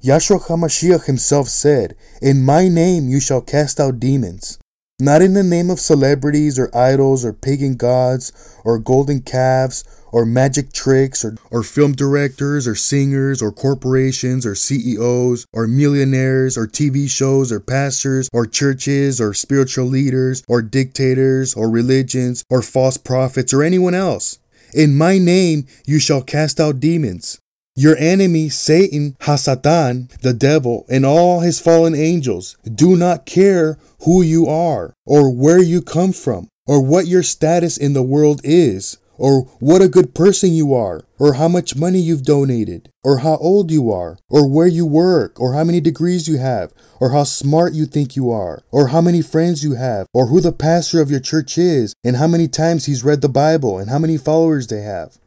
Yahshua 0.00 0.46
HaMashiach 0.46 1.06
himself 1.06 1.48
said, 1.48 1.96
In 2.22 2.44
my 2.44 2.68
name 2.68 3.08
you 3.08 3.18
shall 3.18 3.40
cast 3.40 3.80
out 3.80 3.98
demons. 3.98 4.60
Not 5.00 5.22
in 5.22 5.34
the 5.34 5.42
name 5.42 5.70
of 5.70 5.80
celebrities 5.80 6.56
or 6.56 6.70
idols 6.72 7.24
or 7.24 7.32
pagan 7.32 7.74
gods 7.74 8.30
or 8.64 8.78
golden 8.78 9.22
calves 9.22 9.82
or 10.12 10.24
magic 10.24 10.72
tricks 10.72 11.24
or, 11.24 11.34
or 11.50 11.64
film 11.64 11.94
directors 11.94 12.68
or 12.68 12.76
singers 12.76 13.42
or 13.42 13.50
corporations 13.50 14.46
or 14.46 14.54
CEOs 14.54 15.46
or 15.52 15.66
millionaires 15.66 16.56
or 16.56 16.68
TV 16.68 17.10
shows 17.10 17.50
or 17.50 17.58
pastors 17.58 18.28
or 18.32 18.46
churches 18.46 19.20
or 19.20 19.34
spiritual 19.34 19.86
leaders 19.86 20.44
or 20.46 20.62
dictators 20.62 21.54
or 21.54 21.68
religions 21.68 22.44
or 22.48 22.62
false 22.62 22.96
prophets 22.96 23.52
or 23.52 23.64
anyone 23.64 23.94
else. 23.94 24.38
In 24.74 24.96
my 24.96 25.18
name 25.18 25.66
you 25.86 26.00
shall 26.00 26.20
cast 26.20 26.58
out 26.58 26.80
demons. 26.80 27.38
Your 27.76 27.96
enemy, 27.96 28.48
Satan, 28.48 29.16
Hasatan, 29.20 30.10
the 30.20 30.32
devil, 30.32 30.84
and 30.88 31.06
all 31.06 31.40
his 31.40 31.60
fallen 31.60 31.94
angels 31.94 32.56
do 32.64 32.96
not 32.96 33.24
care 33.24 33.78
who 34.00 34.20
you 34.22 34.46
are, 34.46 34.94
or 35.06 35.32
where 35.32 35.62
you 35.62 35.80
come 35.80 36.12
from, 36.12 36.48
or 36.66 36.80
what 36.80 37.06
your 37.06 37.22
status 37.22 37.76
in 37.76 37.92
the 37.92 38.02
world 38.02 38.40
is, 38.42 38.98
or 39.16 39.42
what 39.60 39.82
a 39.82 39.88
good 39.88 40.14
person 40.14 40.52
you 40.52 40.74
are, 40.74 41.04
or 41.18 41.34
how 41.34 41.48
much 41.48 41.76
money 41.76 41.98
you've 41.98 42.24
donated, 42.24 42.90
or 43.02 43.18
how 43.18 43.36
old 43.36 43.70
you 43.70 43.90
are, 43.90 44.18
or 44.28 44.48
where 44.48 44.66
you 44.66 44.86
work, 44.86 45.40
or 45.40 45.54
how 45.54 45.64
many 45.64 45.80
degrees 45.80 46.26
you 46.28 46.38
have, 46.38 46.72
or 47.00 47.10
how 47.10 47.24
smart 47.24 47.72
you 47.74 47.86
think 47.86 48.16
you 48.16 48.30
are, 48.30 48.62
or 48.70 48.88
how 48.88 49.00
many 49.00 49.22
friends 49.22 49.62
you 49.62 49.74
have, 49.74 50.06
or 50.12 50.26
who 50.26 50.40
the 50.40 50.52
pastor 50.52 51.00
of 51.00 51.10
your 51.10 51.20
church 51.20 51.56
is, 51.58 51.94
and 52.02 52.16
how 52.16 52.26
many 52.26 52.48
times 52.48 52.86
he's 52.86 53.04
read 53.04 53.20
the 53.20 53.28
Bible, 53.28 53.78
and 53.78 53.90
how 53.90 53.98
many 53.98 54.16
followers 54.16 54.66
they 54.66 54.82
have. 54.82 55.18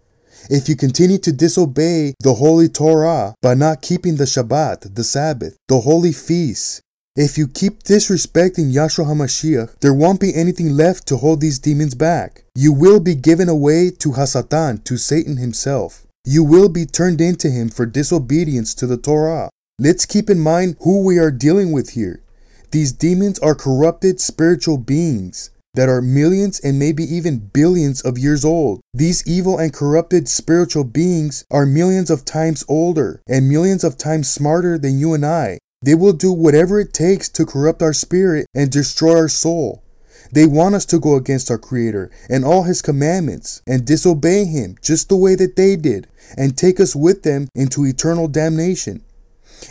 If 0.49 0.69
you 0.69 0.75
continue 0.75 1.17
to 1.19 1.33
disobey 1.33 2.13
the 2.21 2.35
Holy 2.35 2.69
Torah 2.69 3.35
by 3.41 3.53
not 3.53 3.81
keeping 3.81 4.15
the 4.15 4.23
Shabbat, 4.23 4.95
the 4.95 5.03
Sabbath, 5.03 5.57
the 5.67 5.81
holy 5.81 6.13
feasts, 6.13 6.81
if 7.17 7.35
you 7.35 7.47
keep 7.47 7.81
disrespecting 7.81 8.71
Yahshua 8.71 9.07
HaMashiach, 9.07 9.79
there 9.79 9.93
won't 9.93 10.19
be 10.19 10.35
anything 10.35 10.77
left 10.77 11.07
to 11.07 11.17
hold 11.17 11.41
these 11.41 11.57
demons 11.57 11.95
back. 11.95 12.43
You 12.53 12.71
will 12.71 12.99
be 12.99 13.15
given 13.15 13.49
away 13.49 13.89
to 13.89 14.11
Hasatan, 14.11 14.83
to 14.83 14.97
Satan 14.97 15.37
himself. 15.37 16.05
You 16.23 16.43
will 16.43 16.69
be 16.69 16.85
turned 16.85 17.19
into 17.19 17.49
him 17.49 17.69
for 17.69 17.87
disobedience 17.87 18.75
to 18.75 18.85
the 18.85 18.97
Torah. 18.97 19.49
Let's 19.79 20.05
keep 20.05 20.29
in 20.29 20.39
mind 20.39 20.77
who 20.81 21.03
we 21.03 21.17
are 21.17 21.31
dealing 21.31 21.71
with 21.71 21.91
here. 21.91 22.21
These 22.69 22.91
demons 22.91 23.39
are 23.39 23.55
corrupted 23.55 24.21
spiritual 24.21 24.77
beings 24.77 25.49
that 25.73 25.89
are 25.89 26.01
millions 26.01 26.59
and 26.59 26.77
maybe 26.77 27.03
even 27.03 27.49
billions 27.51 28.01
of 28.01 28.19
years 28.19 28.45
old. 28.45 28.81
These 28.93 29.27
evil 29.27 29.57
and 29.57 29.73
corrupted 29.73 30.27
spiritual 30.27 30.83
beings 30.83 31.45
are 31.49 31.65
millions 31.65 32.11
of 32.11 32.25
times 32.25 32.63
older 32.67 33.21
and 33.27 33.49
millions 33.49 33.83
of 33.83 33.97
times 33.97 34.29
smarter 34.29 34.77
than 34.77 34.99
you 34.99 35.13
and 35.13 35.25
I. 35.25 35.57
They 35.81 35.95
will 35.95 36.13
do 36.13 36.31
whatever 36.31 36.79
it 36.79 36.93
takes 36.93 37.29
to 37.29 37.45
corrupt 37.45 37.81
our 37.81 37.93
spirit 37.93 38.47
and 38.55 38.71
destroy 38.71 39.15
our 39.15 39.27
soul. 39.29 39.83
They 40.31 40.45
want 40.45 40.75
us 40.75 40.85
to 40.87 40.99
go 40.99 41.15
against 41.15 41.51
our 41.51 41.57
Creator 41.57 42.09
and 42.29 42.43
all 42.43 42.63
His 42.63 42.81
commandments 42.81 43.61
and 43.67 43.85
disobey 43.85 44.45
Him 44.45 44.75
just 44.81 45.07
the 45.07 45.15
way 45.15 45.35
that 45.35 45.55
they 45.55 45.75
did 45.75 46.07
and 46.35 46.57
take 46.57 46.79
us 46.79 46.95
with 46.95 47.23
them 47.23 47.47
into 47.53 47.85
eternal 47.85 48.27
damnation. 48.27 49.03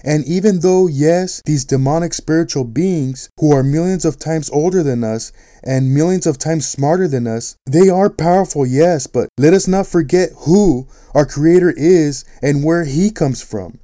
And 0.04 0.24
even 0.24 0.60
though, 0.60 0.86
yes, 0.86 1.42
these 1.44 1.64
demonic 1.64 2.14
spiritual 2.14 2.64
beings, 2.64 3.28
who 3.38 3.52
are 3.52 3.62
millions 3.62 4.04
of 4.04 4.18
times 4.18 4.50
older 4.50 4.82
than 4.82 5.04
us 5.04 5.32
and 5.62 5.94
millions 5.94 6.26
of 6.26 6.38
times 6.38 6.66
smarter 6.66 7.06
than 7.06 7.26
us, 7.26 7.56
they 7.66 7.88
are 7.88 8.10
powerful, 8.10 8.66
yes, 8.66 9.06
but 9.06 9.28
let 9.38 9.54
us 9.54 9.68
not 9.68 9.86
forget 9.86 10.30
who 10.38 10.88
our 11.14 11.26
Creator 11.26 11.74
is 11.76 12.24
and 12.42 12.64
where 12.64 12.84
He 12.84 13.10
comes 13.10 13.42
from. 13.42 13.78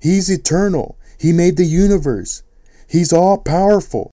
He's 0.00 0.30
eternal. 0.30 0.98
He 1.22 1.32
made 1.32 1.56
the 1.56 1.64
universe. 1.64 2.42
He's 2.88 3.12
all 3.12 3.38
powerful. 3.38 4.10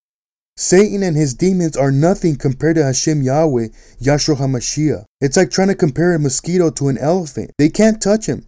Satan 0.56 1.02
and 1.02 1.18
his 1.18 1.34
demons 1.34 1.76
are 1.76 1.92
nothing 1.92 2.36
compared 2.36 2.76
to 2.76 2.84
Hashem 2.84 3.24
Yahweh, 3.24 3.70
Yahshua 4.00 4.38
HaMashiach. 4.38 5.06
It's 5.20 5.36
like 5.36 5.50
trying 5.50 5.70
to 5.70 5.76
compare 5.76 6.14
a 6.14 6.20
mosquito 6.20 6.70
to 6.70 6.88
an 6.88 7.00
elephant. 7.00 7.50
They 7.58 7.70
can't 7.70 8.00
touch 8.00 8.28
him. 8.28 8.46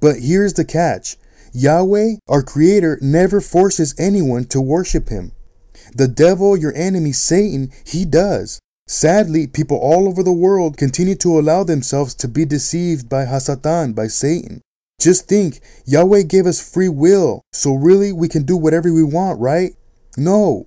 But 0.00 0.20
here's 0.20 0.54
the 0.54 0.64
catch 0.64 1.18
Yahweh, 1.52 2.14
our 2.28 2.42
Creator, 2.42 2.98
never 3.02 3.42
forces 3.42 3.94
anyone 3.98 4.46
to 4.46 4.60
worship 4.62 5.10
him. 5.10 5.32
The 5.94 6.08
devil, 6.08 6.56
your 6.56 6.74
enemy, 6.74 7.12
Satan, 7.12 7.70
he 7.84 8.06
does. 8.06 8.58
Sadly, 8.86 9.46
people 9.46 9.76
all 9.76 10.08
over 10.08 10.22
the 10.22 10.32
world 10.32 10.78
continue 10.78 11.16
to 11.16 11.38
allow 11.38 11.62
themselves 11.62 12.14
to 12.14 12.28
be 12.28 12.46
deceived 12.46 13.10
by 13.10 13.26
Hasatan, 13.26 13.94
by 13.94 14.06
Satan. 14.06 14.62
Just 15.00 15.28
think, 15.28 15.60
Yahweh 15.86 16.22
gave 16.22 16.46
us 16.46 16.60
free 16.60 16.88
will, 16.88 17.42
so 17.52 17.72
really 17.72 18.12
we 18.12 18.28
can 18.28 18.42
do 18.42 18.56
whatever 18.56 18.92
we 18.92 19.04
want, 19.04 19.38
right? 19.38 19.72
No. 20.16 20.66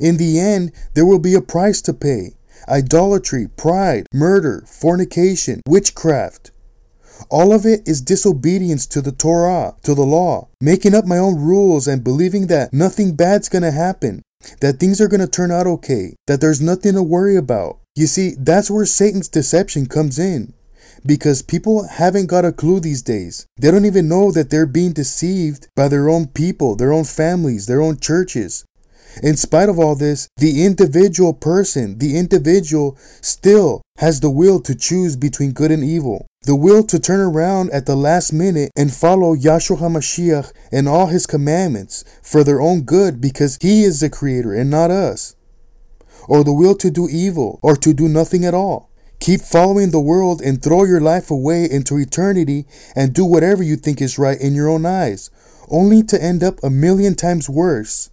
In 0.00 0.16
the 0.16 0.40
end, 0.40 0.72
there 0.94 1.06
will 1.06 1.20
be 1.20 1.34
a 1.34 1.40
price 1.40 1.80
to 1.82 1.94
pay 1.94 2.34
idolatry, 2.68 3.46
pride, 3.56 4.06
murder, 4.12 4.64
fornication, 4.66 5.60
witchcraft. 5.66 6.50
All 7.30 7.52
of 7.52 7.64
it 7.64 7.86
is 7.86 8.00
disobedience 8.00 8.84
to 8.86 9.00
the 9.00 9.12
Torah, 9.12 9.76
to 9.82 9.94
the 9.94 10.04
law, 10.04 10.48
making 10.60 10.94
up 10.94 11.06
my 11.06 11.18
own 11.18 11.36
rules 11.36 11.86
and 11.86 12.02
believing 12.02 12.48
that 12.48 12.72
nothing 12.72 13.14
bad's 13.14 13.48
gonna 13.48 13.70
happen, 13.70 14.22
that 14.60 14.80
things 14.80 15.00
are 15.00 15.08
gonna 15.08 15.28
turn 15.28 15.52
out 15.52 15.66
okay, 15.66 16.16
that 16.26 16.40
there's 16.40 16.60
nothing 16.60 16.94
to 16.94 17.02
worry 17.02 17.36
about. 17.36 17.78
You 17.94 18.06
see, 18.06 18.34
that's 18.38 18.70
where 18.70 18.86
Satan's 18.86 19.28
deception 19.28 19.86
comes 19.86 20.18
in 20.18 20.52
because 21.04 21.42
people 21.42 21.86
haven't 21.86 22.26
got 22.26 22.44
a 22.44 22.52
clue 22.52 22.80
these 22.80 23.02
days. 23.02 23.46
They 23.56 23.70
don't 23.70 23.84
even 23.84 24.08
know 24.08 24.32
that 24.32 24.50
they're 24.50 24.66
being 24.66 24.92
deceived 24.92 25.68
by 25.76 25.88
their 25.88 26.08
own 26.08 26.28
people, 26.28 26.76
their 26.76 26.92
own 26.92 27.04
families, 27.04 27.66
their 27.66 27.80
own 27.80 27.98
churches. 27.98 28.64
In 29.22 29.36
spite 29.36 29.68
of 29.68 29.78
all 29.78 29.96
this, 29.96 30.28
the 30.36 30.64
individual 30.64 31.32
person, 31.32 31.98
the 31.98 32.16
individual 32.16 32.96
still 33.20 33.82
has 33.98 34.20
the 34.20 34.30
will 34.30 34.60
to 34.60 34.74
choose 34.74 35.16
between 35.16 35.52
good 35.52 35.70
and 35.70 35.82
evil. 35.82 36.26
The 36.42 36.54
will 36.54 36.84
to 36.84 36.98
turn 36.98 37.20
around 37.20 37.70
at 37.70 37.86
the 37.86 37.96
last 37.96 38.32
minute 38.32 38.70
and 38.76 38.92
follow 38.92 39.34
Yahshua 39.34 39.78
HaMashiach 39.78 40.52
and 40.70 40.88
all 40.88 41.06
his 41.06 41.26
commandments 41.26 42.04
for 42.22 42.44
their 42.44 42.60
own 42.60 42.82
good 42.82 43.20
because 43.20 43.58
he 43.60 43.82
is 43.82 44.00
the 44.00 44.10
creator 44.10 44.54
and 44.54 44.70
not 44.70 44.90
us. 44.90 45.34
Or 46.28 46.44
the 46.44 46.52
will 46.52 46.76
to 46.76 46.90
do 46.90 47.08
evil 47.08 47.58
or 47.62 47.74
to 47.76 47.92
do 47.92 48.08
nothing 48.08 48.44
at 48.44 48.54
all. 48.54 48.87
Keep 49.20 49.40
following 49.40 49.90
the 49.90 50.00
world 50.00 50.40
and 50.40 50.62
throw 50.62 50.84
your 50.84 51.00
life 51.00 51.30
away 51.30 51.68
into 51.68 51.98
eternity 51.98 52.66
and 52.94 53.12
do 53.12 53.24
whatever 53.24 53.62
you 53.62 53.76
think 53.76 54.00
is 54.00 54.18
right 54.18 54.40
in 54.40 54.54
your 54.54 54.68
own 54.68 54.86
eyes, 54.86 55.30
only 55.68 56.02
to 56.04 56.22
end 56.22 56.42
up 56.42 56.62
a 56.62 56.70
million 56.70 57.14
times 57.14 57.48
worse. 57.48 58.10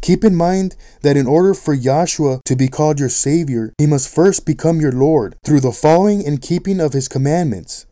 Keep 0.00 0.22
in 0.22 0.34
mind 0.34 0.76
that 1.02 1.16
in 1.16 1.26
order 1.26 1.54
for 1.54 1.74
Yahshua 1.74 2.42
to 2.44 2.54
be 2.54 2.68
called 2.68 3.00
your 3.00 3.08
Savior, 3.08 3.72
he 3.78 3.86
must 3.86 4.14
first 4.14 4.44
become 4.44 4.80
your 4.80 4.92
Lord 4.92 5.34
through 5.44 5.60
the 5.60 5.72
following 5.72 6.26
and 6.26 6.42
keeping 6.42 6.78
of 6.78 6.92
his 6.92 7.08
commandments. 7.08 7.86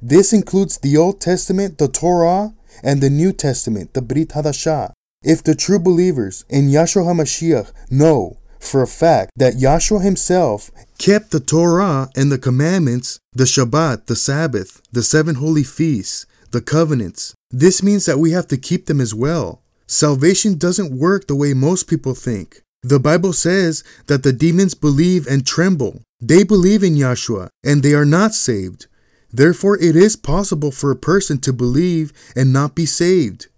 This 0.00 0.32
includes 0.32 0.78
the 0.78 0.96
Old 0.96 1.20
Testament, 1.20 1.78
the 1.78 1.88
Torah, 1.88 2.54
and 2.82 3.00
the 3.00 3.10
New 3.10 3.32
Testament, 3.32 3.94
the 3.94 4.02
Brit 4.02 4.28
Hadashah. 4.28 4.92
If 5.22 5.42
the 5.42 5.56
true 5.56 5.80
believers 5.80 6.44
in 6.48 6.68
Yahshua 6.68 7.06
HaMashiach 7.06 7.72
know 7.90 8.38
for 8.68 8.82
a 8.82 8.86
fact 8.86 9.32
that 9.36 9.54
Yahshua 9.54 10.02
himself 10.02 10.70
kept 10.98 11.30
the 11.30 11.40
Torah 11.40 12.10
and 12.14 12.30
the 12.30 12.38
commandments, 12.38 13.18
the 13.32 13.44
Shabbat, 13.44 14.06
the 14.06 14.16
Sabbath, 14.16 14.82
the 14.92 15.02
seven 15.02 15.36
holy 15.36 15.64
feasts, 15.64 16.26
the 16.50 16.60
covenants. 16.60 17.34
This 17.50 17.82
means 17.82 18.06
that 18.06 18.18
we 18.18 18.32
have 18.32 18.46
to 18.48 18.56
keep 18.56 18.86
them 18.86 19.00
as 19.00 19.14
well. 19.14 19.62
Salvation 19.86 20.58
doesn't 20.58 20.96
work 20.96 21.26
the 21.26 21.34
way 21.34 21.54
most 21.54 21.88
people 21.88 22.14
think. 22.14 22.62
The 22.82 23.00
Bible 23.00 23.32
says 23.32 23.82
that 24.06 24.22
the 24.22 24.32
demons 24.32 24.74
believe 24.74 25.26
and 25.26 25.46
tremble. 25.46 26.02
They 26.20 26.44
believe 26.44 26.82
in 26.82 26.94
Yahshua 26.94 27.48
and 27.64 27.82
they 27.82 27.94
are 27.94 28.04
not 28.04 28.34
saved. 28.34 28.86
Therefore, 29.32 29.76
it 29.76 29.96
is 29.96 30.16
possible 30.16 30.70
for 30.70 30.90
a 30.90 30.96
person 30.96 31.38
to 31.40 31.52
believe 31.52 32.12
and 32.36 32.52
not 32.52 32.74
be 32.74 32.86
saved. 32.86 33.48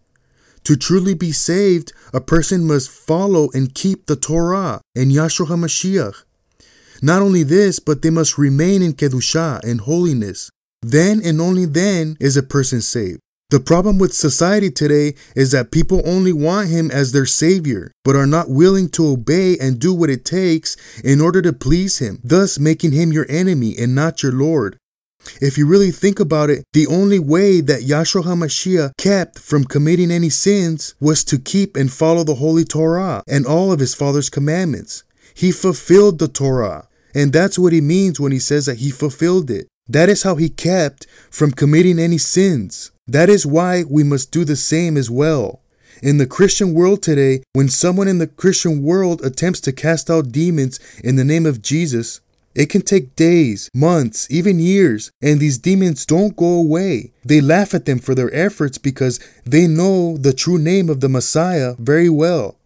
To 0.64 0.76
truly 0.76 1.14
be 1.14 1.32
saved, 1.32 1.92
a 2.12 2.20
person 2.20 2.66
must 2.66 2.90
follow 2.90 3.48
and 3.54 3.74
keep 3.74 4.06
the 4.06 4.16
Torah 4.16 4.80
and 4.94 5.10
Yahshua 5.10 5.46
HaMashiach. 5.46 6.22
Not 7.02 7.22
only 7.22 7.42
this, 7.42 7.78
but 7.78 8.02
they 8.02 8.10
must 8.10 8.36
remain 8.36 8.82
in 8.82 8.92
Kedushah 8.92 9.64
and 9.64 9.80
holiness. 9.80 10.50
Then 10.82 11.20
and 11.24 11.40
only 11.40 11.64
then 11.66 12.16
is 12.20 12.36
a 12.36 12.42
person 12.42 12.80
saved. 12.80 13.20
The 13.50 13.58
problem 13.58 13.98
with 13.98 14.12
society 14.12 14.70
today 14.70 15.14
is 15.34 15.50
that 15.50 15.72
people 15.72 16.02
only 16.04 16.32
want 16.32 16.68
him 16.68 16.88
as 16.90 17.10
their 17.10 17.26
savior, 17.26 17.90
but 18.04 18.14
are 18.14 18.26
not 18.26 18.48
willing 18.48 18.88
to 18.90 19.08
obey 19.08 19.58
and 19.58 19.80
do 19.80 19.92
what 19.92 20.08
it 20.08 20.24
takes 20.24 20.76
in 21.02 21.20
order 21.20 21.42
to 21.42 21.52
please 21.52 21.98
him, 21.98 22.20
thus 22.22 22.60
making 22.60 22.92
him 22.92 23.12
your 23.12 23.26
enemy 23.28 23.74
and 23.76 23.92
not 23.92 24.22
your 24.22 24.30
Lord. 24.30 24.76
If 25.40 25.58
you 25.58 25.66
really 25.66 25.90
think 25.90 26.20
about 26.20 26.50
it, 26.50 26.64
the 26.72 26.86
only 26.86 27.18
way 27.18 27.60
that 27.60 27.82
Yahshua 27.82 28.24
HaMashiach 28.24 28.92
kept 28.96 29.38
from 29.38 29.64
committing 29.64 30.10
any 30.10 30.30
sins 30.30 30.94
was 31.00 31.24
to 31.24 31.38
keep 31.38 31.76
and 31.76 31.92
follow 31.92 32.24
the 32.24 32.36
Holy 32.36 32.64
Torah 32.64 33.22
and 33.28 33.46
all 33.46 33.72
of 33.72 33.80
his 33.80 33.94
Father's 33.94 34.30
commandments. 34.30 35.04
He 35.34 35.52
fulfilled 35.52 36.18
the 36.18 36.28
Torah, 36.28 36.88
and 37.14 37.32
that's 37.32 37.58
what 37.58 37.72
he 37.72 37.80
means 37.80 38.18
when 38.18 38.32
he 38.32 38.38
says 38.38 38.66
that 38.66 38.78
he 38.78 38.90
fulfilled 38.90 39.50
it. 39.50 39.68
That 39.88 40.08
is 40.08 40.22
how 40.22 40.36
he 40.36 40.48
kept 40.48 41.06
from 41.30 41.50
committing 41.50 41.98
any 41.98 42.18
sins. 42.18 42.92
That 43.08 43.28
is 43.28 43.44
why 43.44 43.84
we 43.88 44.04
must 44.04 44.30
do 44.30 44.44
the 44.44 44.56
same 44.56 44.96
as 44.96 45.10
well. 45.10 45.60
In 46.02 46.18
the 46.18 46.26
Christian 46.26 46.72
world 46.72 47.02
today, 47.02 47.42
when 47.52 47.68
someone 47.68 48.08
in 48.08 48.18
the 48.18 48.26
Christian 48.26 48.82
world 48.82 49.22
attempts 49.24 49.60
to 49.62 49.72
cast 49.72 50.08
out 50.08 50.32
demons 50.32 50.78
in 51.02 51.16
the 51.16 51.24
name 51.24 51.44
of 51.44 51.60
Jesus, 51.60 52.20
it 52.54 52.66
can 52.66 52.82
take 52.82 53.14
days, 53.14 53.70
months, 53.72 54.26
even 54.30 54.58
years, 54.58 55.10
and 55.22 55.38
these 55.38 55.58
demons 55.58 56.04
don't 56.04 56.36
go 56.36 56.54
away. 56.54 57.12
They 57.24 57.40
laugh 57.40 57.74
at 57.74 57.84
them 57.84 58.00
for 58.00 58.14
their 58.14 58.34
efforts 58.34 58.76
because 58.76 59.20
they 59.44 59.66
know 59.68 60.16
the 60.16 60.32
true 60.32 60.58
name 60.58 60.90
of 60.90 61.00
the 61.00 61.08
Messiah 61.08 61.74
very 61.78 62.08
well. 62.08 62.56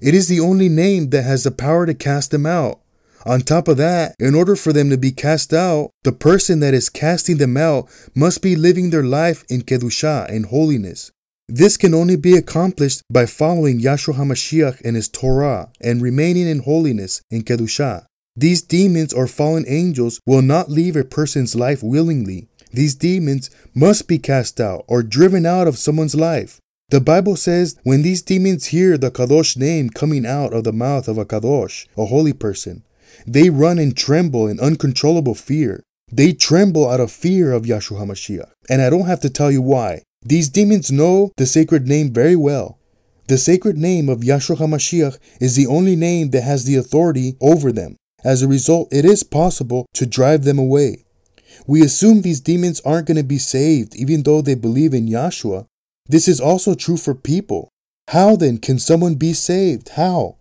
It 0.00 0.14
is 0.14 0.28
the 0.28 0.40
only 0.40 0.68
name 0.68 1.10
that 1.10 1.22
has 1.22 1.44
the 1.44 1.50
power 1.50 1.86
to 1.86 1.94
cast 1.94 2.30
them 2.30 2.46
out. 2.46 2.80
On 3.26 3.40
top 3.40 3.68
of 3.68 3.78
that, 3.78 4.14
in 4.18 4.34
order 4.34 4.54
for 4.54 4.72
them 4.72 4.90
to 4.90 4.98
be 4.98 5.10
cast 5.10 5.52
out, 5.54 5.90
the 6.04 6.12
person 6.12 6.60
that 6.60 6.74
is 6.74 6.90
casting 6.90 7.38
them 7.38 7.56
out 7.56 7.88
must 8.14 8.42
be 8.42 8.54
living 8.54 8.90
their 8.90 9.02
life 9.02 9.44
in 9.48 9.62
Kedusha, 9.62 10.28
in 10.28 10.44
holiness. 10.44 11.10
This 11.48 11.76
can 11.76 11.94
only 11.94 12.16
be 12.16 12.36
accomplished 12.36 13.02
by 13.10 13.26
following 13.26 13.80
Yahshua 13.80 14.14
HaMashiach 14.14 14.80
and 14.84 14.94
his 14.94 15.08
Torah 15.08 15.70
and 15.80 16.02
remaining 16.02 16.46
in 16.46 16.60
holiness 16.60 17.22
in 17.30 17.42
Kedusha. 17.42 18.06
These 18.36 18.62
demons 18.62 19.12
or 19.12 19.28
fallen 19.28 19.64
angels 19.68 20.20
will 20.26 20.42
not 20.42 20.68
leave 20.68 20.96
a 20.96 21.04
person's 21.04 21.54
life 21.54 21.82
willingly. 21.82 22.48
These 22.72 22.96
demons 22.96 23.48
must 23.74 24.08
be 24.08 24.18
cast 24.18 24.60
out 24.60 24.84
or 24.88 25.04
driven 25.04 25.46
out 25.46 25.68
of 25.68 25.78
someone's 25.78 26.16
life. 26.16 26.60
The 26.88 27.00
Bible 27.00 27.36
says 27.36 27.76
when 27.84 28.02
these 28.02 28.22
demons 28.22 28.66
hear 28.66 28.98
the 28.98 29.12
Kadosh 29.12 29.56
name 29.56 29.88
coming 29.88 30.26
out 30.26 30.52
of 30.52 30.64
the 30.64 30.72
mouth 30.72 31.06
of 31.06 31.16
a 31.16 31.24
Kadosh, 31.24 31.86
a 31.96 32.06
holy 32.06 32.32
person, 32.32 32.84
they 33.24 33.50
run 33.50 33.78
and 33.78 33.96
tremble 33.96 34.48
in 34.48 34.58
uncontrollable 34.58 35.36
fear. 35.36 35.84
They 36.10 36.32
tremble 36.32 36.90
out 36.90 37.00
of 37.00 37.12
fear 37.12 37.52
of 37.52 37.62
Yahshua 37.62 38.00
HaMashiach. 38.00 38.50
And 38.68 38.82
I 38.82 38.90
don't 38.90 39.06
have 39.06 39.20
to 39.20 39.30
tell 39.30 39.52
you 39.52 39.62
why. 39.62 40.02
These 40.22 40.48
demons 40.48 40.90
know 40.90 41.30
the 41.36 41.46
sacred 41.46 41.86
name 41.86 42.12
very 42.12 42.36
well. 42.36 42.78
The 43.28 43.38
sacred 43.38 43.78
name 43.78 44.08
of 44.08 44.20
Yahshua 44.20 44.56
HaMashiach 44.56 45.18
is 45.40 45.54
the 45.54 45.66
only 45.66 45.96
name 45.96 46.30
that 46.30 46.42
has 46.42 46.64
the 46.64 46.76
authority 46.76 47.36
over 47.40 47.72
them. 47.72 47.96
As 48.24 48.42
a 48.42 48.48
result, 48.48 48.88
it 48.90 49.04
is 49.04 49.22
possible 49.22 49.86
to 49.94 50.06
drive 50.06 50.44
them 50.44 50.58
away. 50.58 51.04
We 51.66 51.82
assume 51.82 52.22
these 52.22 52.40
demons 52.40 52.80
aren't 52.80 53.06
going 53.06 53.18
to 53.18 53.22
be 53.22 53.38
saved 53.38 53.94
even 53.94 54.22
though 54.22 54.40
they 54.40 54.54
believe 54.54 54.94
in 54.94 55.06
Yahshua. 55.06 55.66
This 56.08 56.26
is 56.26 56.40
also 56.40 56.74
true 56.74 56.96
for 56.96 57.14
people. 57.14 57.68
How 58.08 58.36
then 58.36 58.58
can 58.58 58.78
someone 58.78 59.14
be 59.14 59.32
saved? 59.32 59.90
How? 59.90 60.36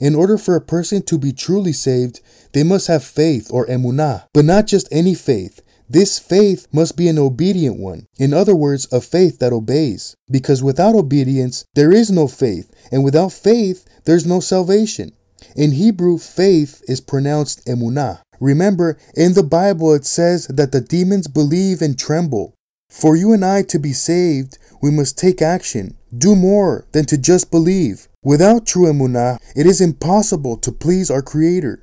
In 0.00 0.14
order 0.14 0.36
for 0.36 0.56
a 0.56 0.60
person 0.60 1.02
to 1.02 1.18
be 1.18 1.32
truly 1.32 1.72
saved, 1.72 2.20
they 2.52 2.62
must 2.62 2.86
have 2.86 3.04
faith 3.04 3.48
or 3.50 3.66
emunah, 3.66 4.26
but 4.32 4.44
not 4.44 4.66
just 4.66 4.88
any 4.92 5.14
faith. 5.14 5.62
This 5.88 6.18
faith 6.18 6.66
must 6.72 6.96
be 6.96 7.08
an 7.08 7.18
obedient 7.18 7.78
one. 7.78 8.06
In 8.18 8.34
other 8.34 8.56
words, 8.56 8.88
a 8.92 9.00
faith 9.00 9.38
that 9.38 9.52
obeys. 9.52 10.16
Because 10.30 10.62
without 10.62 10.94
obedience, 10.94 11.64
there 11.74 11.92
is 11.92 12.10
no 12.10 12.26
faith, 12.26 12.72
and 12.90 13.04
without 13.04 13.32
faith, 13.32 13.86
there's 14.04 14.26
no 14.26 14.40
salvation. 14.40 15.12
In 15.56 15.72
Hebrew, 15.72 16.18
faith 16.18 16.82
is 16.86 17.00
pronounced 17.00 17.64
emunah. 17.64 18.20
Remember, 18.40 18.98
in 19.16 19.32
the 19.32 19.42
Bible 19.42 19.94
it 19.94 20.04
says 20.04 20.46
that 20.48 20.70
the 20.70 20.82
demons 20.82 21.28
believe 21.28 21.80
and 21.80 21.98
tremble. 21.98 22.52
For 22.90 23.16
you 23.16 23.32
and 23.32 23.42
I 23.42 23.62
to 23.62 23.78
be 23.78 23.94
saved, 23.94 24.58
we 24.82 24.90
must 24.90 25.16
take 25.16 25.40
action, 25.40 25.96
do 26.16 26.36
more 26.36 26.86
than 26.92 27.06
to 27.06 27.16
just 27.16 27.50
believe. 27.50 28.06
Without 28.22 28.66
true 28.66 28.84
emunah, 28.84 29.38
it 29.56 29.64
is 29.64 29.80
impossible 29.80 30.58
to 30.58 30.70
please 30.70 31.10
our 31.10 31.22
Creator. 31.22 31.82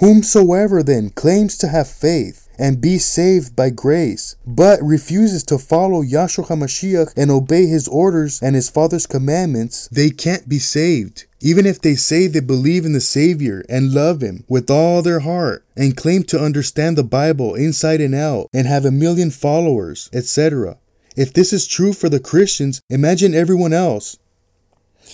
Whomsoever 0.00 0.82
then 0.82 1.10
claims 1.10 1.56
to 1.58 1.68
have 1.68 1.88
faith 1.88 2.47
and 2.58 2.80
be 2.80 2.98
saved 2.98 3.54
by 3.54 3.70
grace, 3.70 4.36
but 4.46 4.82
refuses 4.82 5.42
to 5.44 5.58
follow 5.58 6.02
Yahshua 6.02 6.48
HaMashiach 6.48 7.12
and 7.16 7.30
obey 7.30 7.66
his 7.66 7.88
orders 7.88 8.42
and 8.42 8.54
his 8.54 8.68
Father's 8.68 9.06
commandments, 9.06 9.88
they 9.88 10.10
can't 10.10 10.48
be 10.48 10.58
saved. 10.58 11.26
Even 11.40 11.66
if 11.66 11.80
they 11.80 11.94
say 11.94 12.26
they 12.26 12.40
believe 12.40 12.84
in 12.84 12.92
the 12.92 13.00
Savior 13.00 13.64
and 13.68 13.94
love 13.94 14.22
Him 14.22 14.44
with 14.48 14.68
all 14.70 15.02
their 15.02 15.20
heart 15.20 15.64
and 15.76 15.96
claim 15.96 16.24
to 16.24 16.40
understand 16.40 16.98
the 16.98 17.04
Bible 17.04 17.54
inside 17.54 18.00
and 18.00 18.14
out 18.14 18.48
and 18.52 18.66
have 18.66 18.84
a 18.84 18.90
million 18.90 19.30
followers, 19.30 20.10
etc. 20.12 20.78
If 21.16 21.32
this 21.32 21.52
is 21.52 21.66
true 21.66 21.92
for 21.92 22.08
the 22.08 22.20
Christians, 22.20 22.80
imagine 22.90 23.34
everyone 23.34 23.72
else. 23.72 24.18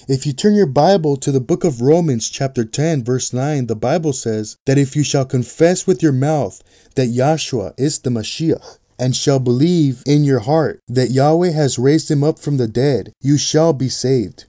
If 0.08 0.26
you 0.26 0.32
turn 0.32 0.54
your 0.54 0.66
Bible 0.66 1.16
to 1.18 1.32
the 1.32 1.40
book 1.40 1.64
of 1.64 1.80
Romans, 1.80 2.28
chapter 2.28 2.64
10, 2.64 3.04
verse 3.04 3.32
9, 3.32 3.66
the 3.66 3.76
Bible 3.76 4.12
says 4.12 4.56
that 4.66 4.78
if 4.78 4.96
you 4.96 5.02
shall 5.02 5.24
confess 5.24 5.86
with 5.86 6.02
your 6.02 6.12
mouth 6.12 6.62
that 6.96 7.08
Yahshua 7.08 7.74
is 7.78 8.00
the 8.00 8.10
Mashiach, 8.10 8.78
and 8.98 9.16
shall 9.16 9.38
believe 9.38 10.02
in 10.06 10.24
your 10.24 10.40
heart 10.40 10.80
that 10.88 11.10
Yahweh 11.10 11.50
has 11.50 11.78
raised 11.78 12.10
him 12.10 12.22
up 12.22 12.38
from 12.38 12.56
the 12.56 12.68
dead, 12.68 13.12
you 13.20 13.38
shall 13.38 13.72
be 13.72 13.88
saved. 13.88 14.44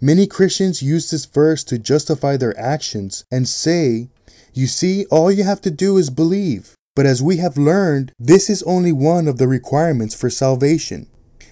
Many 0.00 0.26
Christians 0.26 0.82
use 0.82 1.10
this 1.10 1.24
verse 1.24 1.64
to 1.64 1.78
justify 1.78 2.36
their 2.36 2.58
actions 2.58 3.24
and 3.30 3.48
say, 3.48 4.08
You 4.52 4.66
see, 4.66 5.06
all 5.06 5.32
you 5.32 5.44
have 5.44 5.60
to 5.62 5.70
do 5.70 5.96
is 5.96 6.10
believe. 6.10 6.74
But 6.94 7.06
as 7.06 7.22
we 7.22 7.36
have 7.38 7.58
learned, 7.58 8.12
this 8.18 8.48
is 8.48 8.62
only 8.62 8.92
one 8.92 9.28
of 9.28 9.38
the 9.38 9.48
requirements 9.48 10.14
for 10.14 10.30
salvation. 10.30 11.08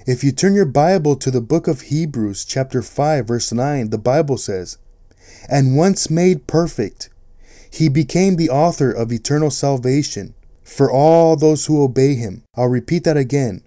If 0.07 0.23
you 0.23 0.33
turn 0.33 0.53
your 0.53 0.67
Bible 0.67 1.17
to 1.17 1.31
the 1.31 1.41
book 1.41 1.67
of 1.67 1.81
Hebrews, 1.83 2.45
chapter 2.45 2.83
5, 2.83 3.27
verse 3.27 3.51
9, 3.51 3.89
the 3.89 3.97
Bible 3.97 4.37
says, 4.37 4.77
And 5.49 5.79
once 5.79 6.11
made 6.11 6.47
perfect, 6.47 7.09
he 7.71 7.89
became 7.89 8.37
the 8.37 8.51
author 8.51 8.93
of 8.93 9.11
eternal 9.11 9.51
salvation 9.51 10.35
for 10.63 10.91
all 10.93 11.37
those 11.37 11.65
who 11.65 11.83
obey 11.83 12.17
him. 12.17 12.43
I'll 12.55 12.69
repeat 12.69 13.05
that 13.05 13.17
again. 13.17 13.63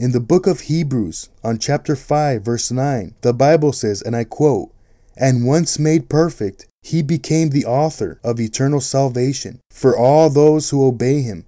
In 0.00 0.10
the 0.10 0.18
book 0.18 0.48
of 0.48 0.62
Hebrews, 0.62 1.28
on 1.44 1.60
chapter 1.60 1.94
5, 1.94 2.42
verse 2.42 2.72
9, 2.72 3.14
the 3.20 3.32
Bible 3.32 3.72
says, 3.72 4.02
and 4.02 4.16
I 4.16 4.24
quote, 4.24 4.74
And 5.16 5.46
once 5.46 5.78
made 5.78 6.08
perfect, 6.08 6.66
he 6.82 7.02
became 7.02 7.50
the 7.50 7.66
author 7.66 8.18
of 8.24 8.40
eternal 8.40 8.80
salvation 8.80 9.60
for 9.70 9.96
all 9.96 10.28
those 10.28 10.70
who 10.70 10.84
obey 10.84 11.22
him. 11.22 11.46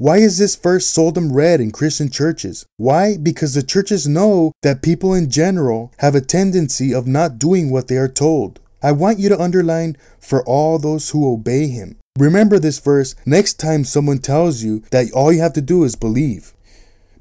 Why 0.00 0.16
is 0.16 0.38
this 0.38 0.56
verse 0.56 0.86
seldom 0.86 1.30
read 1.30 1.60
in 1.60 1.72
Christian 1.72 2.08
churches? 2.08 2.64
Why? 2.78 3.18
Because 3.18 3.52
the 3.52 3.62
churches 3.62 4.08
know 4.08 4.52
that 4.62 4.80
people 4.80 5.12
in 5.12 5.28
general 5.28 5.92
have 5.98 6.14
a 6.14 6.22
tendency 6.22 6.94
of 6.94 7.06
not 7.06 7.38
doing 7.38 7.68
what 7.68 7.88
they 7.88 7.98
are 7.98 8.08
told. 8.08 8.60
I 8.82 8.92
want 8.92 9.18
you 9.18 9.28
to 9.28 9.38
underline 9.38 9.98
for 10.18 10.42
all 10.44 10.78
those 10.78 11.10
who 11.10 11.30
obey 11.30 11.66
him. 11.66 11.98
Remember 12.18 12.58
this 12.58 12.78
verse 12.78 13.14
next 13.26 13.60
time 13.60 13.84
someone 13.84 14.20
tells 14.20 14.62
you 14.62 14.82
that 14.90 15.12
all 15.12 15.34
you 15.34 15.42
have 15.42 15.52
to 15.52 15.60
do 15.60 15.84
is 15.84 15.96
believe. 15.96 16.54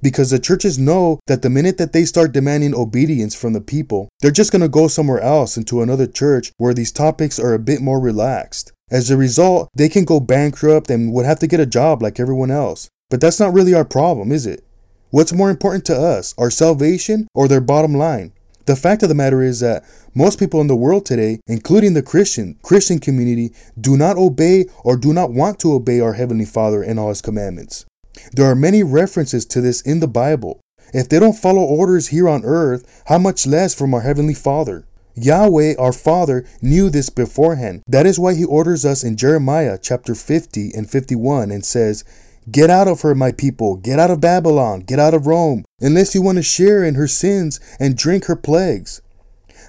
Because 0.01 0.29
the 0.29 0.39
churches 0.39 0.79
know 0.79 1.19
that 1.27 1.41
the 1.41 1.49
minute 1.49 1.77
that 1.79 1.91
they 1.91 2.05
start 2.05 2.31
demanding 2.31 2.73
obedience 2.73 3.35
from 3.35 3.51
the 3.51 3.59
people, 3.59 4.07
they're 4.21 4.31
just 4.31 4.53
going 4.53 4.61
to 4.61 4.69
go 4.69 4.87
somewhere 4.87 5.19
else 5.19 5.57
into 5.57 5.81
another 5.81 6.07
church 6.07 6.53
where 6.55 6.73
these 6.73 6.93
topics 6.93 7.39
are 7.39 7.53
a 7.53 7.59
bit 7.59 7.81
more 7.81 7.99
relaxed. 7.99 8.71
As 8.91 9.11
a 9.11 9.17
result, 9.17 9.69
they 9.75 9.89
can 9.89 10.03
go 10.03 10.19
bankrupt 10.19 10.89
and 10.89 11.13
would 11.13 11.25
have 11.25 11.39
to 11.39 11.47
get 11.47 11.59
a 11.59 11.65
job 11.65 12.01
like 12.01 12.19
everyone 12.19 12.49
else. 12.49 12.89
But 13.09 13.21
that's 13.21 13.39
not 13.39 13.53
really 13.53 13.73
our 13.73 13.85
problem, 13.85 14.31
is 14.31 14.45
it? 14.45 14.63
What's 15.11 15.33
more 15.33 15.49
important 15.49 15.85
to 15.85 15.99
us, 15.99 16.33
our 16.37 16.49
salvation 16.49 17.27
or 17.33 17.47
their 17.47 17.61
bottom 17.61 17.95
line? 17.95 18.31
The 18.65 18.75
fact 18.75 19.01
of 19.01 19.09
the 19.09 19.15
matter 19.15 19.41
is 19.41 19.59
that 19.61 19.83
most 20.13 20.37
people 20.37 20.61
in 20.61 20.67
the 20.67 20.75
world 20.75 21.05
today, 21.05 21.39
including 21.47 21.95
the 21.95 22.03
Christian 22.03 22.59
Christian 22.61 22.99
community, 22.99 23.51
do 23.79 23.97
not 23.97 24.17
obey 24.17 24.65
or 24.83 24.95
do 24.95 25.11
not 25.11 25.31
want 25.31 25.59
to 25.59 25.73
obey 25.73 25.99
our 25.99 26.13
heavenly 26.13 26.45
Father 26.45 26.83
and 26.83 26.99
all 26.99 27.09
his 27.09 27.21
commandments. 27.21 27.85
There 28.31 28.45
are 28.45 28.55
many 28.55 28.83
references 28.83 29.45
to 29.47 29.61
this 29.61 29.81
in 29.81 29.99
the 29.99 30.07
Bible. 30.07 30.61
If 30.93 31.09
they 31.09 31.19
don't 31.19 31.33
follow 31.33 31.63
orders 31.63 32.07
here 32.07 32.29
on 32.29 32.45
earth, 32.45 33.03
how 33.07 33.17
much 33.17 33.47
less 33.47 33.73
from 33.73 33.93
our 33.93 34.01
heavenly 34.01 34.33
Father? 34.35 34.85
Yahweh, 35.15 35.75
our 35.77 35.93
Father, 35.93 36.45
knew 36.61 36.89
this 36.89 37.09
beforehand. 37.09 37.81
That 37.87 38.05
is 38.05 38.19
why 38.19 38.35
he 38.35 38.45
orders 38.45 38.85
us 38.85 39.03
in 39.03 39.17
Jeremiah 39.17 39.77
chapter 39.81 40.15
50 40.15 40.71
and 40.75 40.89
51 40.89 41.51
and 41.51 41.65
says, 41.65 42.03
Get 42.49 42.69
out 42.69 42.87
of 42.87 43.01
her, 43.01 43.13
my 43.13 43.31
people. 43.31 43.75
Get 43.75 43.99
out 43.99 44.09
of 44.11 44.21
Babylon. 44.21 44.81
Get 44.81 44.99
out 44.99 45.13
of 45.13 45.27
Rome, 45.27 45.65
unless 45.81 46.15
you 46.15 46.21
want 46.21 46.37
to 46.37 46.43
share 46.43 46.83
in 46.83 46.95
her 46.95 47.07
sins 47.07 47.59
and 47.79 47.97
drink 47.97 48.25
her 48.25 48.35
plagues. 48.35 49.01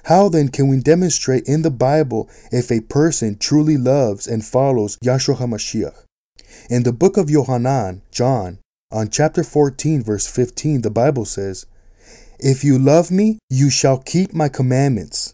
How 0.04 0.28
then 0.28 0.48
can 0.48 0.68
we 0.68 0.80
demonstrate 0.80 1.46
in 1.46 1.62
the 1.62 1.70
Bible 1.70 2.30
if 2.50 2.70
a 2.70 2.80
person 2.80 3.36
truly 3.36 3.76
loves 3.76 4.26
and 4.26 4.44
follows 4.44 4.96
Yahshua 5.04 5.36
HaMashiach? 5.36 6.04
In 6.70 6.84
the 6.84 6.92
book 6.92 7.16
of 7.16 7.28
Yohanan, 7.28 8.02
John, 8.10 8.58
on 8.90 9.10
chapter 9.10 9.44
14, 9.44 10.02
verse 10.02 10.26
15, 10.26 10.82
the 10.82 10.90
Bible 10.90 11.24
says, 11.24 11.66
If 12.38 12.64
you 12.64 12.78
love 12.78 13.10
me, 13.10 13.38
you 13.50 13.70
shall 13.70 13.98
keep 13.98 14.32
my 14.32 14.48
commandments. 14.48 15.29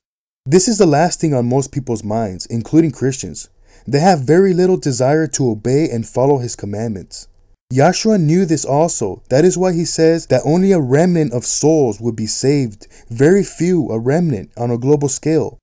This 0.48 0.68
is 0.68 0.78
the 0.78 0.86
last 0.86 1.18
thing 1.18 1.34
on 1.34 1.48
most 1.48 1.72
people's 1.72 2.04
minds, 2.04 2.46
including 2.46 2.92
Christians. 2.92 3.48
They 3.84 3.98
have 3.98 4.20
very 4.20 4.54
little 4.54 4.76
desire 4.76 5.26
to 5.26 5.50
obey 5.50 5.90
and 5.90 6.06
follow 6.06 6.38
his 6.38 6.54
commandments. 6.54 7.26
Yahshua 7.74 8.20
knew 8.20 8.44
this 8.44 8.64
also. 8.64 9.24
That 9.28 9.44
is 9.44 9.58
why 9.58 9.72
he 9.72 9.84
says 9.84 10.28
that 10.28 10.42
only 10.44 10.70
a 10.70 10.78
remnant 10.78 11.32
of 11.32 11.44
souls 11.44 12.00
would 12.00 12.14
be 12.14 12.28
saved, 12.28 12.86
very 13.10 13.42
few, 13.42 13.90
a 13.90 13.98
remnant, 13.98 14.52
on 14.56 14.70
a 14.70 14.78
global 14.78 15.08
scale. 15.08 15.58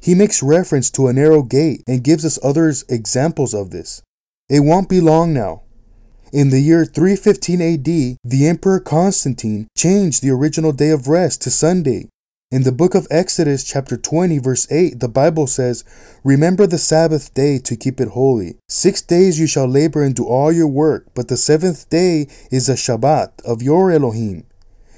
He 0.00 0.14
makes 0.14 0.44
reference 0.44 0.92
to 0.92 1.08
a 1.08 1.12
narrow 1.12 1.42
gate 1.42 1.82
and 1.88 2.04
gives 2.04 2.24
us 2.24 2.38
others 2.40 2.84
examples 2.88 3.52
of 3.52 3.70
this. 3.70 4.00
It 4.48 4.60
won't 4.60 4.88
be 4.88 5.00
long 5.00 5.34
now. 5.34 5.62
In 6.32 6.50
the 6.50 6.60
year 6.60 6.84
315 6.84 7.60
AD, 7.60 8.16
the 8.22 8.46
Emperor 8.46 8.78
Constantine 8.78 9.66
changed 9.76 10.22
the 10.22 10.30
original 10.30 10.70
day 10.70 10.90
of 10.90 11.08
rest 11.08 11.42
to 11.42 11.50
Sunday 11.50 12.10
in 12.50 12.64
the 12.64 12.72
book 12.72 12.96
of 12.96 13.06
Exodus, 13.12 13.62
chapter 13.62 13.96
20, 13.96 14.38
verse 14.38 14.66
8, 14.72 14.98
the 14.98 15.08
Bible 15.08 15.46
says, 15.46 15.84
Remember 16.24 16.66
the 16.66 16.78
Sabbath 16.78 17.32
day 17.32 17.58
to 17.60 17.76
keep 17.76 18.00
it 18.00 18.08
holy. 18.08 18.56
Six 18.68 19.00
days 19.02 19.38
you 19.38 19.46
shall 19.46 19.68
labor 19.68 20.02
and 20.02 20.16
do 20.16 20.26
all 20.26 20.50
your 20.50 20.66
work, 20.66 21.06
but 21.14 21.28
the 21.28 21.36
seventh 21.36 21.88
day 21.90 22.26
is 22.50 22.68
a 22.68 22.74
Shabbat 22.74 23.40
of 23.44 23.62
your 23.62 23.92
Elohim. 23.92 24.46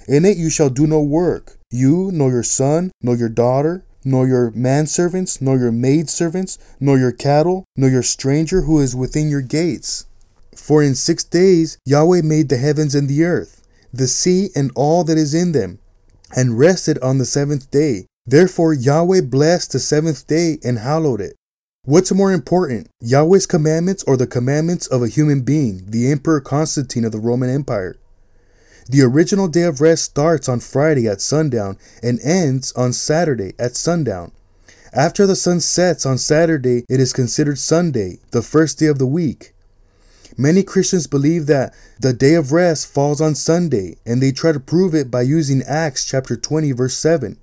In 0.09 0.25
it 0.25 0.39
you 0.39 0.49
shall 0.49 0.71
do 0.71 0.87
no 0.87 1.03
work, 1.03 1.59
you, 1.71 2.11
nor 2.11 2.31
your 2.31 2.43
son, 2.43 2.91
nor 3.03 3.17
your 3.17 3.29
daughter, 3.29 3.85
nor 4.03 4.27
your 4.27 4.51
manservants, 4.53 5.43
nor 5.43 5.59
your 5.59 5.73
maidservants, 5.73 6.59
nor 6.81 6.99
your 6.99 7.13
cattle, 7.13 7.67
nor 7.77 7.91
your 7.91 8.03
stranger 8.03 8.63
who 8.63 8.81
is 8.81 8.97
within 8.97 9.29
your 9.29 9.43
gates. 9.43 10.07
For 10.57 10.83
in 10.83 10.95
six 10.95 11.23
days 11.23 11.77
Yahweh 11.85 12.23
made 12.23 12.49
the 12.49 12.57
heavens 12.57 12.95
and 12.95 13.11
the 13.11 13.25
earth, 13.25 13.61
the 13.93 14.09
sea 14.09 14.49
and 14.57 14.73
all 14.75 15.05
that 15.05 15.19
is 15.19 15.35
in 15.35 15.53
them, 15.53 15.81
and 16.35 16.59
rested 16.59 16.99
on 16.99 17.19
the 17.19 17.25
seventh 17.25 17.71
day. 17.71 18.07
Therefore 18.27 18.73
Yahweh 18.73 19.23
blessed 19.23 19.73
the 19.73 19.81
seventh 19.81 20.27
day 20.27 20.59
and 20.65 20.79
hallowed 20.79 21.21
it. 21.21 21.37
What's 21.85 22.13
more 22.13 22.33
important, 22.33 22.89
Yahweh's 23.01 23.47
commandments 23.47 24.05
or 24.05 24.17
the 24.17 24.27
commandments 24.27 24.87
of 24.87 25.03
a 25.03 25.09
human 25.09 25.41
being, 25.43 25.83
the 25.91 26.13
Emperor 26.13 26.41
Constantine 26.41 27.05
of 27.05 27.11
the 27.11 27.19
Roman 27.19 27.51
Empire? 27.51 27.97
The 28.89 29.03
original 29.03 29.49
day 29.49 29.63
of 29.63 29.81
rest 29.81 30.05
starts 30.05 30.49
on 30.49 30.61
Friday 30.61 31.09
at 31.09 31.21
sundown 31.21 31.79
and 32.03 32.21
ends 32.21 32.73
on 32.73 32.93
Saturday 32.93 33.55
at 33.59 33.75
sundown. 33.75 34.33
After 34.93 35.27
the 35.27 35.37
sun 35.37 35.61
sets 35.61 36.05
on 36.05 36.19
Saturday, 36.19 36.85
it 36.89 37.01
is 37.01 37.13
considered 37.13 37.59
Sunday, 37.59 38.19
the 38.31 38.43
first 38.43 38.79
day 38.79 38.87
of 38.87 38.99
the 38.99 39.07
week. 39.07 39.55
Many 40.37 40.63
Christians 40.63 41.07
believe 41.07 41.47
that 41.47 41.75
the 42.01 42.13
day 42.13 42.35
of 42.35 42.53
rest 42.53 42.87
falls 42.87 43.21
on 43.21 43.35
Sunday, 43.35 43.97
and 44.07 44.23
they 44.23 44.33
try 44.33 44.53
to 44.53 44.61
prove 44.61 44.95
it 44.95 45.11
by 45.11 45.23
using 45.23 45.63
Acts 45.63 46.05
chapter 46.05 46.37
20 46.37 46.73
verse 46.73 46.97
7. 46.97 47.39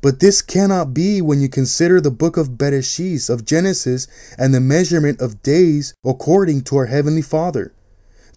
But 0.00 0.20
this 0.20 0.42
cannot 0.42 0.94
be 0.94 1.20
when 1.20 1.40
you 1.40 1.48
consider 1.48 2.00
the 2.00 2.10
book 2.10 2.36
of 2.36 2.50
Bereshit 2.50 3.28
of 3.28 3.44
Genesis 3.44 4.06
and 4.36 4.54
the 4.54 4.60
measurement 4.60 5.20
of 5.20 5.42
days 5.42 5.94
according 6.04 6.62
to 6.62 6.76
our 6.76 6.86
heavenly 6.86 7.22
Father. 7.22 7.72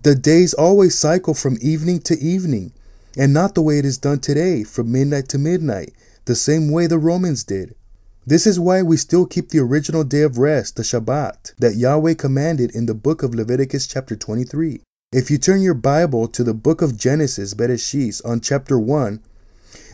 The 0.04 0.16
days 0.16 0.54
always 0.54 0.98
cycle 0.98 1.36
from 1.36 1.60
evening 1.62 2.00
to 2.02 2.20
evening, 2.20 2.74
and 3.16 3.34
not 3.34 3.54
the 3.54 3.62
way 3.62 3.78
it 3.78 3.86
is 3.86 4.00
done 4.00 4.20
today, 4.20 4.64
from 4.64 4.92
midnight 4.92 5.28
to 5.30 5.38
midnight, 5.38 5.94
the 6.26 6.36
same 6.36 6.72
way 6.72 6.88
the 6.88 6.98
Romans 6.98 7.44
did. 7.44 7.76
This 8.26 8.46
is 8.46 8.60
why 8.60 8.84
we 8.84 8.98
still 8.98 9.26
keep 9.26 9.50
the 9.50 9.60
original 9.60 10.04
day 10.04 10.22
of 10.22 10.38
rest, 10.38 10.76
the 10.76 10.84
Shabbat, 10.84 11.56
that 11.58 11.76
Yahweh 11.76 12.14
commanded 12.14 12.70
in 12.76 12.86
the 12.86 12.94
book 12.94 13.24
of 13.24 13.34
Leviticus 13.34 13.88
chapter 13.88 14.16
23. 14.16 14.80
If 15.12 15.32
you 15.32 15.40
turn 15.40 15.64
your 15.64 15.74
Bible 15.74 16.28
to 16.28 16.44
the 16.44 16.54
book 16.54 16.84
of 16.84 17.00
Genesis, 17.00 17.56
Bereshit, 17.56 18.22
on 18.24 18.40
chapter 18.40 18.78
1, 18.78 19.22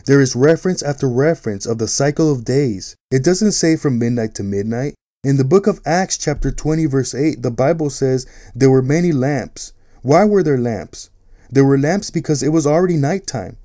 there 0.04 0.20
is 0.20 0.36
reference 0.36 0.82
after 0.82 1.08
reference 1.08 1.64
of 1.64 1.78
the 1.78 1.88
cycle 1.88 2.30
of 2.30 2.44
days. 2.44 2.96
It 3.10 3.24
doesn't 3.24 3.52
say 3.52 3.76
from 3.76 3.98
midnight 3.98 4.34
to 4.34 4.42
midnight. 4.42 4.94
In 5.24 5.38
the 5.38 5.44
book 5.44 5.66
of 5.66 5.80
Acts, 5.86 6.18
chapter 6.18 6.50
20, 6.50 6.84
verse 6.84 7.14
8, 7.14 7.42
the 7.42 7.50
Bible 7.50 7.88
says 7.88 8.26
there 8.54 8.70
were 8.70 8.82
many 8.82 9.10
lamps. 9.10 9.72
Why 10.02 10.26
were 10.26 10.42
there 10.42 10.58
lamps? 10.58 11.08
There 11.50 11.64
were 11.64 11.78
lamps 11.78 12.10
because 12.10 12.42
it 12.42 12.52
was 12.52 12.66
already 12.66 12.98
nighttime. 12.98 13.56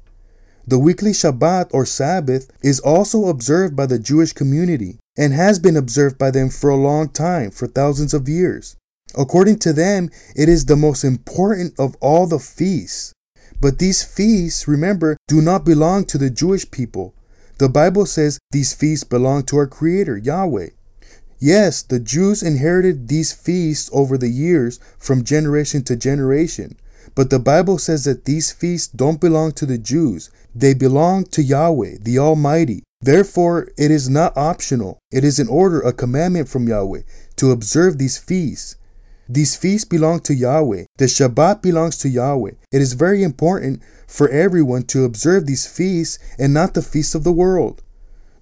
The 0.65 0.80
weekly 0.80 1.12
Shabbat 1.12 1.69
or 1.71 1.86
Sabbath 1.86 2.49
is 2.62 2.80
also 2.80 3.28
observed 3.28 3.76
by 3.76 3.86
the 3.86 3.99
Jewish 3.99 4.32
community 4.32 4.97
and 5.17 5.34
has 5.34 5.60
been 5.60 5.76
observed 5.76 6.17
by 6.17 6.32
them 6.32 6.49
for 6.49 6.69
a 6.69 6.78
long 6.78 7.10
time, 7.10 7.52
for 7.52 7.67
thousands 7.67 8.13
of 8.13 8.30
years. 8.30 8.78
According 9.15 9.60
to 9.60 9.73
them, 9.73 10.10
it 10.36 10.47
is 10.47 10.65
the 10.65 10.78
most 10.78 11.04
important 11.04 11.78
of 11.78 11.95
all 11.99 12.28
the 12.28 12.39
feasts. 12.39 13.13
But 13.60 13.80
these 13.80 14.04
feasts, 14.04 14.67
remember, 14.67 15.17
do 15.28 15.41
not 15.41 15.65
belong 15.65 16.06
to 16.06 16.17
the 16.17 16.30
Jewish 16.30 16.69
people. 16.71 17.13
The 17.58 17.69
Bible 17.69 18.06
says 18.06 18.39
these 18.52 18.73
feasts 18.73 19.04
belong 19.04 19.43
to 19.43 19.58
our 19.58 19.67
Creator, 19.67 20.17
Yahweh. 20.17 20.69
Yes, 21.39 21.82
the 21.82 21.99
Jews 21.99 22.41
inherited 22.41 23.10
these 23.10 23.34
feasts 23.34 23.89
over 23.91 24.17
the 24.17 24.30
years 24.30 24.80
from 24.97 25.26
generation 25.26 25.84
to 25.84 25.97
generation. 25.97 26.78
But 27.16 27.30
the 27.30 27.39
Bible 27.39 27.78
says 27.78 28.06
that 28.06 28.26
these 28.26 28.52
feasts 28.52 28.88
don't 28.88 29.22
belong 29.22 29.52
to 29.54 29.66
the 29.66 29.78
Jews. 29.78 30.30
They 30.56 30.74
belong 30.74 31.26
to 31.26 31.44
Yahweh, 31.44 31.98
the 32.02 32.20
Almighty. 32.20 32.84
Therefore, 33.02 33.70
it 33.78 33.92
is 33.92 34.10
not 34.10 34.38
optional. 34.38 35.00
It 35.12 35.24
is 35.24 35.39
an 35.39 35.48
order, 35.48 35.82
a 35.82 35.92
commandment 35.92 36.48
from 36.48 36.68
Yahweh 36.68 37.02
to 37.38 37.52
observe 37.52 37.98
these 37.98 38.18
feasts. 38.18 38.78
These 39.28 39.56
feasts 39.56 39.86
belong 39.86 40.20
to 40.22 40.34
Yahweh. 40.34 40.86
The 40.98 41.06
Shabbat 41.06 41.62
belongs 41.62 41.98
to 41.98 42.10
Yahweh. 42.10 42.52
It 42.72 42.82
is 42.82 42.94
very 42.94 43.24
important 43.24 43.82
for 44.08 44.30
everyone 44.30 44.84
to 44.84 45.06
observe 45.06 45.46
these 45.46 45.66
feasts 45.66 46.20
and 46.38 46.54
not 46.54 46.74
the 46.74 46.82
feasts 46.82 47.16
of 47.16 47.24
the 47.24 47.32
world. 47.32 47.82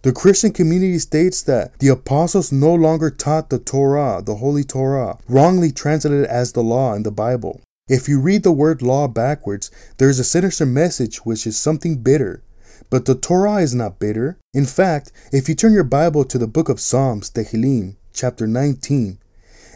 The 0.03 0.11
Christian 0.11 0.51
community 0.51 0.97
states 0.97 1.43
that 1.43 1.77
the 1.77 1.89
apostles 1.89 2.51
no 2.51 2.73
longer 2.73 3.11
taught 3.11 3.51
the 3.51 3.59
Torah, 3.59 4.23
the 4.25 4.35
Holy 4.35 4.63
Torah, 4.63 5.19
wrongly 5.29 5.71
translated 5.71 6.25
as 6.25 6.53
the 6.53 6.63
law 6.63 6.93
in 6.95 7.03
the 7.03 7.11
Bible. 7.11 7.61
If 7.91 8.07
you 8.07 8.21
read 8.21 8.43
the 8.43 8.53
word 8.53 8.81
law 8.81 9.09
backwards, 9.09 9.69
there 9.97 10.09
is 10.09 10.17
a 10.17 10.23
sinister 10.23 10.65
message 10.65 11.25
which 11.25 11.45
is 11.45 11.59
something 11.59 11.97
bitter. 11.97 12.41
But 12.89 13.03
the 13.03 13.15
Torah 13.15 13.57
is 13.57 13.75
not 13.75 13.99
bitter. 13.99 14.37
In 14.53 14.65
fact, 14.65 15.11
if 15.33 15.49
you 15.49 15.55
turn 15.55 15.73
your 15.73 15.83
Bible 15.83 16.23
to 16.23 16.37
the 16.37 16.47
book 16.47 16.69
of 16.69 16.79
Psalms, 16.79 17.29
Tehillim, 17.29 17.97
chapter 18.13 18.47
19, 18.47 19.17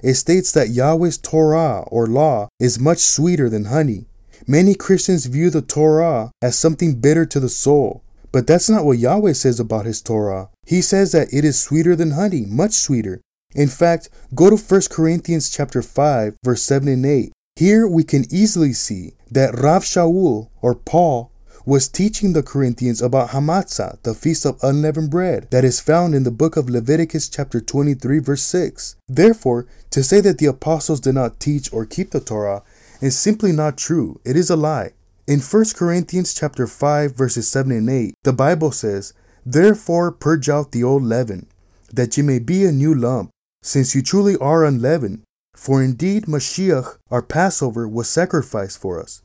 it 0.01 0.13
states 0.13 0.53
that 0.53 0.69
Yahweh's 0.69 1.17
Torah 1.17 1.81
or 1.87 2.07
law 2.07 2.47
is 2.57 2.79
much 2.79 2.99
sweeter 2.99 3.49
than 3.49 3.65
honey. 3.65 4.05
Many 4.47 4.75
Christians 4.75 5.25
view 5.25 5.49
the 5.49 5.61
Torah 5.61 6.31
as 6.41 6.57
something 6.57 7.01
bitter 7.01 7.25
to 7.25 7.41
the 7.41 7.49
soul, 7.49 8.01
but 8.31 8.47
that's 8.47 8.69
not 8.69 8.85
what 8.85 8.97
Yahweh 8.97 9.33
says 9.33 9.59
about 9.59 9.85
his 9.85 10.01
Torah. 10.01 10.47
He 10.65 10.81
says 10.81 11.11
that 11.11 11.33
it 11.33 11.43
is 11.43 11.59
sweeter 11.59 11.97
than 11.97 12.11
honey, 12.11 12.45
much 12.47 12.75
sweeter. 12.75 13.19
In 13.53 13.67
fact, 13.67 14.07
go 14.33 14.49
to 14.49 14.55
1 14.55 14.81
Corinthians 14.89 15.49
chapter 15.49 15.81
5, 15.81 16.37
verse 16.45 16.61
7 16.61 16.87
and 16.87 17.05
8. 17.05 17.33
Here 17.57 17.87
we 17.87 18.03
can 18.03 18.25
easily 18.29 18.73
see 18.73 19.13
that 19.31 19.57
Rav 19.57 19.83
Shaul 19.83 20.49
or 20.61 20.75
Paul 20.75 21.31
was 21.65 21.87
teaching 21.87 22.33
the 22.33 22.43
Corinthians 22.43 23.01
about 23.01 23.29
Hamatzah, 23.29 24.03
the 24.03 24.13
feast 24.13 24.45
of 24.45 24.61
unleavened 24.61 25.09
bread, 25.09 25.47
that 25.51 25.63
is 25.63 25.79
found 25.79 26.13
in 26.13 26.23
the 26.23 26.31
book 26.31 26.57
of 26.57 26.69
Leviticus 26.69 27.29
chapter 27.29 27.61
23 27.61 28.19
verse 28.19 28.43
6. 28.43 28.97
Therefore, 29.07 29.67
to 29.91 30.03
say 30.03 30.19
that 30.19 30.37
the 30.37 30.47
apostles 30.47 30.99
did 30.99 31.15
not 31.15 31.39
teach 31.39 31.71
or 31.71 31.85
keep 31.85 32.11
the 32.11 32.19
Torah 32.19 32.61
is 32.99 33.17
simply 33.17 33.53
not 33.53 33.77
true. 33.77 34.19
It 34.25 34.35
is 34.35 34.49
a 34.49 34.57
lie. 34.57 34.91
In 35.25 35.39
1 35.39 35.65
Corinthians 35.77 36.33
chapter 36.33 36.67
5 36.67 37.15
verses 37.15 37.47
7 37.47 37.71
and 37.71 37.89
8, 37.89 38.15
the 38.23 38.33
Bible 38.33 38.71
says, 38.71 39.13
Therefore 39.45 40.11
purge 40.11 40.49
out 40.49 40.73
the 40.73 40.83
old 40.83 41.03
leaven, 41.03 41.47
that 41.93 42.17
ye 42.17 42.21
may 42.21 42.39
be 42.39 42.65
a 42.65 42.73
new 42.73 42.93
lump, 42.93 43.29
since 43.61 43.95
you 43.95 44.01
truly 44.01 44.35
are 44.41 44.65
unleavened. 44.65 45.23
For 45.55 45.81
indeed 45.81 46.25
Mashiach, 46.25 46.97
our 47.09 47.21
Passover, 47.21 47.87
was 47.87 48.09
sacrificed 48.09 48.79
for 48.79 49.01
us. 49.01 49.21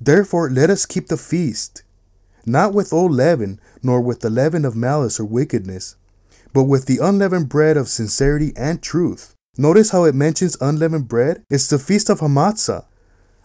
Therefore 0.00 0.50
let 0.50 0.70
us 0.70 0.86
keep 0.86 1.08
the 1.08 1.16
feast, 1.16 1.82
not 2.46 2.72
with 2.72 2.92
old 2.92 3.12
leaven, 3.12 3.60
nor 3.82 4.00
with 4.00 4.20
the 4.20 4.30
leaven 4.30 4.64
of 4.64 4.74
malice 4.74 5.20
or 5.20 5.26
wickedness, 5.26 5.96
but 6.52 6.64
with 6.64 6.86
the 6.86 6.98
unleavened 6.98 7.48
bread 7.48 7.76
of 7.76 7.88
sincerity 7.88 8.52
and 8.56 8.82
truth. 8.82 9.34
Notice 9.58 9.90
how 9.90 10.04
it 10.04 10.14
mentions 10.14 10.56
unleavened 10.60 11.08
bread? 11.08 11.44
It's 11.50 11.68
the 11.68 11.78
feast 11.78 12.08
of 12.08 12.20
Hamatzah. 12.20 12.86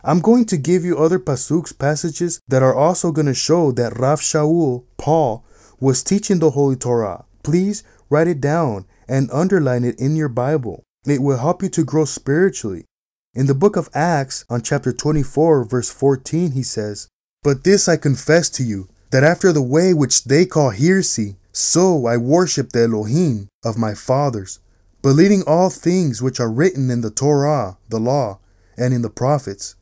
I'm 0.03 0.21
going 0.21 0.45
to 0.45 0.57
give 0.57 0.85
you 0.85 0.97
other 0.97 1.19
pasuks 1.19 1.77
passages 1.77 2.39
that 2.47 2.63
are 2.63 2.75
also 2.75 3.11
going 3.11 3.27
to 3.27 3.33
show 3.33 3.71
that 3.73 3.97
Rav 3.97 4.21
Shaul, 4.21 4.85
Paul, 4.97 5.43
was 5.79 6.03
teaching 6.03 6.39
the 6.39 6.51
Holy 6.51 6.75
Torah. 6.75 7.25
Please 7.43 7.83
write 8.09 8.27
it 8.27 8.39
down 8.39 8.85
and 9.09 9.29
underline 9.31 9.83
it 9.83 9.99
in 9.99 10.15
your 10.15 10.29
Bible. 10.29 10.83
It 11.05 11.21
will 11.21 11.37
help 11.37 11.61
you 11.61 11.69
to 11.69 11.83
grow 11.83 12.05
spiritually. 12.05 12.85
In 13.33 13.47
the 13.47 13.53
book 13.53 13.75
of 13.75 13.89
Acts, 13.93 14.45
on 14.49 14.61
chapter 14.61 14.93
24, 14.93 15.65
verse 15.65 15.89
14, 15.89 16.51
he 16.51 16.63
says, 16.63 17.07
But 17.43 17.63
this 17.63 17.87
I 17.87 17.97
confess 17.97 18.49
to 18.51 18.63
you, 18.63 18.87
that 19.11 19.23
after 19.23 19.51
the 19.51 19.61
way 19.61 19.93
which 19.93 20.23
they 20.23 20.45
call 20.45 20.71
heresy, 20.71 21.35
so 21.51 22.05
I 22.05 22.17
worship 22.17 22.71
the 22.71 22.83
Elohim 22.83 23.49
of 23.63 23.77
my 23.77 23.93
fathers, 23.93 24.59
believing 25.01 25.43
all 25.45 25.69
things 25.69 26.21
which 26.21 26.39
are 26.39 26.51
written 26.51 26.89
in 26.89 27.01
the 27.01 27.11
Torah, 27.11 27.77
the 27.89 27.99
law, 27.99 28.39
and 28.77 28.93
in 28.93 29.01
the 29.01 29.09
prophets 29.09 29.75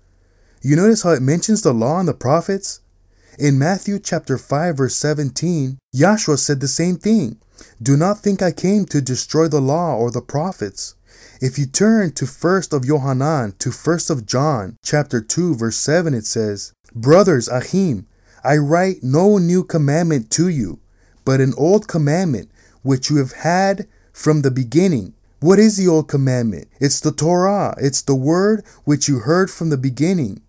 you 0.65 0.77
notice 0.77 1.03
how 1.03 1.09
it 1.09 1.21
mentions 1.21 1.61
the 1.61 1.73
law 1.73 1.99
and 1.99 2.07
the 2.07 2.13
prophets? 2.13 2.79
In 3.37 3.59
Matthew 3.59 3.99
chapter 3.99 4.37
5 4.37 4.77
verse 4.77 4.95
17, 4.95 5.77
Yahshua 5.93 6.39
said 6.39 6.61
the 6.61 6.69
same 6.69 6.95
thing. 6.95 7.37
Do 7.81 7.97
not 7.97 8.19
think 8.19 8.41
I 8.41 8.53
came 8.53 8.85
to 8.85 9.01
destroy 9.01 9.49
the 9.49 9.59
law 9.59 9.97
or 9.97 10.09
the 10.09 10.21
prophets. 10.21 10.95
If 11.43 11.59
you 11.59 11.65
turn 11.65 12.13
to 12.13 12.23
1st 12.23 12.71
of 12.71 12.85
Yohanan 12.85 13.55
to 13.59 13.67
1st 13.67 14.09
of 14.09 14.25
John 14.25 14.77
chapter 14.81 15.19
2 15.19 15.55
verse 15.55 15.75
7 15.75 16.13
it 16.13 16.25
says, 16.25 16.71
Brothers 16.95 17.49
Achim, 17.49 18.07
I 18.45 18.55
write 18.55 19.03
no 19.03 19.37
new 19.39 19.65
commandment 19.65 20.31
to 20.31 20.47
you, 20.47 20.79
but 21.25 21.41
an 21.41 21.53
old 21.57 21.85
commandment 21.89 22.49
which 22.81 23.09
you 23.09 23.17
have 23.17 23.33
had 23.33 23.89
from 24.13 24.41
the 24.41 24.51
beginning. 24.51 25.15
What 25.41 25.59
is 25.59 25.75
the 25.75 25.85
old 25.85 26.07
commandment? 26.07 26.69
It's 26.79 27.01
the 27.01 27.11
Torah. 27.11 27.75
It's 27.77 28.01
the 28.01 28.15
word 28.15 28.63
which 28.85 29.09
you 29.09 29.19
heard 29.19 29.51
from 29.51 29.69
the 29.69 29.75
beginning. 29.75 30.41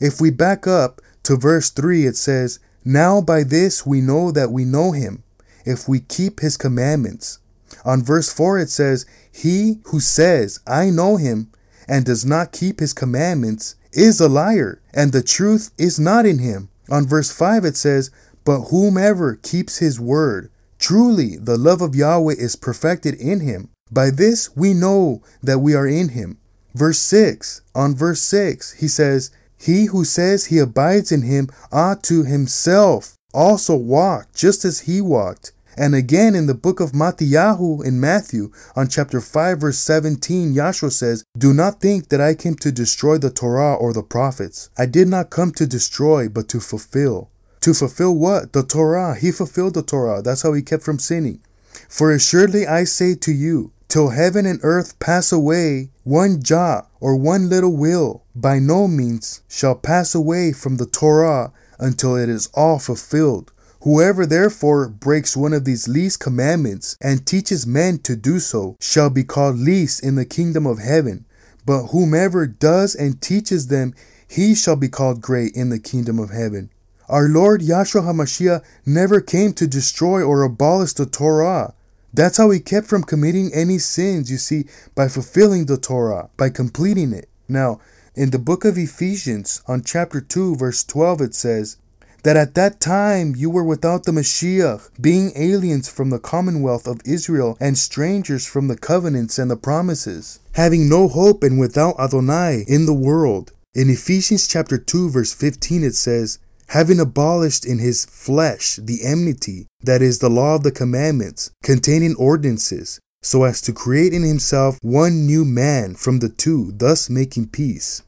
If 0.00 0.20
we 0.20 0.30
back 0.30 0.66
up 0.66 1.00
to 1.22 1.36
verse 1.36 1.70
3, 1.70 2.04
it 2.04 2.16
says, 2.16 2.58
Now 2.84 3.20
by 3.20 3.44
this 3.44 3.86
we 3.86 4.00
know 4.00 4.32
that 4.32 4.50
we 4.50 4.64
know 4.64 4.90
him, 4.90 5.22
if 5.64 5.88
we 5.88 6.00
keep 6.00 6.40
his 6.40 6.56
commandments. 6.56 7.38
On 7.84 8.02
verse 8.02 8.32
4, 8.32 8.58
it 8.58 8.70
says, 8.70 9.06
He 9.32 9.80
who 9.86 10.00
says, 10.00 10.60
I 10.66 10.90
know 10.90 11.16
him, 11.16 11.50
and 11.88 12.04
does 12.04 12.24
not 12.24 12.52
keep 12.52 12.80
his 12.80 12.92
commandments, 12.92 13.74
is 13.92 14.20
a 14.20 14.28
liar, 14.28 14.80
and 14.94 15.12
the 15.12 15.22
truth 15.22 15.70
is 15.78 15.98
not 15.98 16.26
in 16.26 16.38
him. 16.38 16.68
On 16.90 17.06
verse 17.06 17.30
5, 17.32 17.64
it 17.64 17.76
says, 17.76 18.10
But 18.44 18.64
whomever 18.64 19.36
keeps 19.36 19.78
his 19.78 19.98
word, 19.98 20.50
Truly, 20.78 21.36
the 21.36 21.56
love 21.56 21.80
of 21.80 21.94
Yahweh 21.94 22.34
is 22.36 22.56
perfected 22.56 23.14
in 23.14 23.38
him. 23.38 23.68
By 23.92 24.10
this 24.10 24.56
we 24.56 24.74
know 24.74 25.22
that 25.40 25.60
we 25.60 25.74
are 25.76 25.86
in 25.86 26.08
him. 26.08 26.38
Verse 26.74 26.98
6, 26.98 27.60
on 27.72 27.94
verse 27.94 28.20
6, 28.22 28.72
he 28.72 28.88
says, 28.88 29.30
He 29.56 29.84
who 29.86 30.04
says 30.04 30.46
he 30.46 30.58
abides 30.58 31.12
in 31.12 31.22
him 31.22 31.50
ought 31.70 32.02
to 32.04 32.24
himself 32.24 33.14
also 33.32 33.76
walk 33.76 34.34
just 34.34 34.64
as 34.64 34.80
he 34.80 35.00
walked. 35.00 35.52
And 35.76 35.94
again 35.94 36.34
in 36.34 36.46
the 36.46 36.54
book 36.54 36.80
of 36.80 36.92
Mattiyahu 36.92 37.84
in 37.84 38.00
Matthew, 38.00 38.52
on 38.76 38.88
chapter 38.88 39.20
5, 39.20 39.58
verse 39.58 39.78
17, 39.78 40.54
Yahshua 40.54 40.92
says, 40.92 41.24
Do 41.36 41.54
not 41.54 41.80
think 41.80 42.08
that 42.08 42.20
I 42.20 42.34
came 42.34 42.56
to 42.56 42.70
destroy 42.70 43.18
the 43.18 43.30
Torah 43.30 43.74
or 43.74 43.92
the 43.92 44.02
prophets. 44.02 44.68
I 44.76 44.86
did 44.86 45.08
not 45.08 45.30
come 45.30 45.52
to 45.52 45.66
destroy, 45.66 46.28
but 46.28 46.48
to 46.50 46.60
fulfill. 46.60 47.30
To 47.60 47.72
fulfill 47.72 48.14
what? 48.14 48.52
The 48.52 48.62
Torah. 48.62 49.14
He 49.14 49.30
fulfilled 49.32 49.74
the 49.74 49.82
Torah. 49.82 50.20
That's 50.20 50.42
how 50.42 50.52
he 50.52 50.62
kept 50.62 50.82
from 50.82 50.98
sinning. 50.98 51.40
For 51.88 52.12
assuredly 52.12 52.66
I 52.66 52.84
say 52.84 53.14
to 53.14 53.32
you, 53.32 53.72
till 53.88 54.10
heaven 54.10 54.46
and 54.46 54.58
earth 54.62 54.98
pass 54.98 55.32
away, 55.32 55.90
one 56.02 56.42
jot 56.42 56.90
or 57.00 57.16
one 57.16 57.48
tittle 57.48 57.76
will 57.76 58.24
by 58.34 58.58
no 58.58 58.88
means 58.88 59.42
shall 59.48 59.74
pass 59.74 60.14
away 60.14 60.52
from 60.52 60.76
the 60.76 60.86
Torah 60.86 61.52
until 61.78 62.16
it 62.16 62.28
is 62.28 62.48
all 62.54 62.78
fulfilled. 62.78 63.52
Whoever 63.82 64.26
therefore 64.26 64.88
breaks 64.88 65.36
one 65.36 65.52
of 65.52 65.64
these 65.64 65.88
least 65.88 66.20
commandments 66.20 66.96
and 67.00 67.26
teaches 67.26 67.66
men 67.66 67.98
to 68.00 68.14
do 68.14 68.38
so 68.38 68.76
shall 68.80 69.10
be 69.10 69.24
called 69.24 69.58
least 69.58 70.04
in 70.04 70.14
the 70.14 70.24
kingdom 70.24 70.66
of 70.66 70.78
heaven. 70.78 71.24
But 71.66 71.88
whomever 71.88 72.46
does 72.46 72.94
and 72.94 73.20
teaches 73.20 73.66
them, 73.66 73.94
he 74.28 74.54
shall 74.54 74.76
be 74.76 74.88
called 74.88 75.20
great 75.20 75.56
in 75.56 75.70
the 75.70 75.80
kingdom 75.80 76.20
of 76.20 76.30
heaven. 76.30 76.70
Our 77.08 77.28
Lord 77.28 77.60
Yahshua 77.60 78.02
HaMashiach 78.02 78.62
never 78.86 79.20
came 79.20 79.52
to 79.54 79.66
destroy 79.66 80.22
or 80.22 80.42
abolish 80.42 80.92
the 80.92 81.04
Torah. 81.04 81.74
That's 82.14 82.36
how 82.36 82.50
he 82.50 82.60
kept 82.60 82.86
from 82.86 83.02
committing 83.02 83.52
any 83.52 83.78
sins, 83.78 84.30
you 84.30 84.38
see, 84.38 84.66
by 84.94 85.08
fulfilling 85.08 85.66
the 85.66 85.76
Torah, 85.76 86.30
by 86.36 86.50
completing 86.50 87.12
it. 87.12 87.28
Now, 87.48 87.80
in 88.14 88.30
the 88.30 88.38
book 88.38 88.64
of 88.64 88.78
Ephesians, 88.78 89.60
on 89.66 89.82
chapter 89.82 90.20
2, 90.20 90.54
verse 90.54 90.84
12, 90.84 91.20
it 91.22 91.34
says, 91.34 91.78
that 92.22 92.36
at 92.36 92.54
that 92.54 92.80
time 92.80 93.34
you 93.36 93.50
were 93.50 93.64
without 93.64 94.04
the 94.04 94.12
Mashiach, 94.12 94.90
being 95.00 95.32
aliens 95.36 95.88
from 95.88 96.10
the 96.10 96.18
commonwealth 96.18 96.86
of 96.86 97.00
Israel 97.04 97.56
and 97.60 97.76
strangers 97.76 98.46
from 98.46 98.68
the 98.68 98.76
covenants 98.76 99.38
and 99.38 99.50
the 99.50 99.56
promises, 99.56 100.40
having 100.52 100.88
no 100.88 101.08
hope 101.08 101.42
and 101.42 101.58
without 101.58 101.98
Adonai 101.98 102.64
in 102.68 102.86
the 102.86 102.94
world. 102.94 103.52
In 103.74 103.90
Ephesians 103.90 104.46
chapter 104.46 104.78
2 104.78 105.10
verse 105.10 105.32
15 105.32 105.82
it 105.82 105.94
says, 105.94 106.38
having 106.68 107.00
abolished 107.00 107.66
in 107.66 107.78
his 107.78 108.04
flesh 108.06 108.76
the 108.76 109.04
enmity, 109.04 109.66
that 109.82 110.00
is, 110.00 110.20
the 110.20 110.30
law 110.30 110.54
of 110.54 110.62
the 110.62 110.72
commandments, 110.72 111.50
containing 111.62 112.14
ordinances, 112.16 112.98
so 113.22 113.44
as 113.44 113.60
to 113.60 113.72
create 113.72 114.12
in 114.12 114.22
himself 114.22 114.78
one 114.82 115.26
new 115.26 115.44
man 115.44 115.94
from 115.94 116.18
the 116.20 116.28
two, 116.28 116.72
thus 116.76 117.10
making 117.10 117.48
peace. 117.48 118.02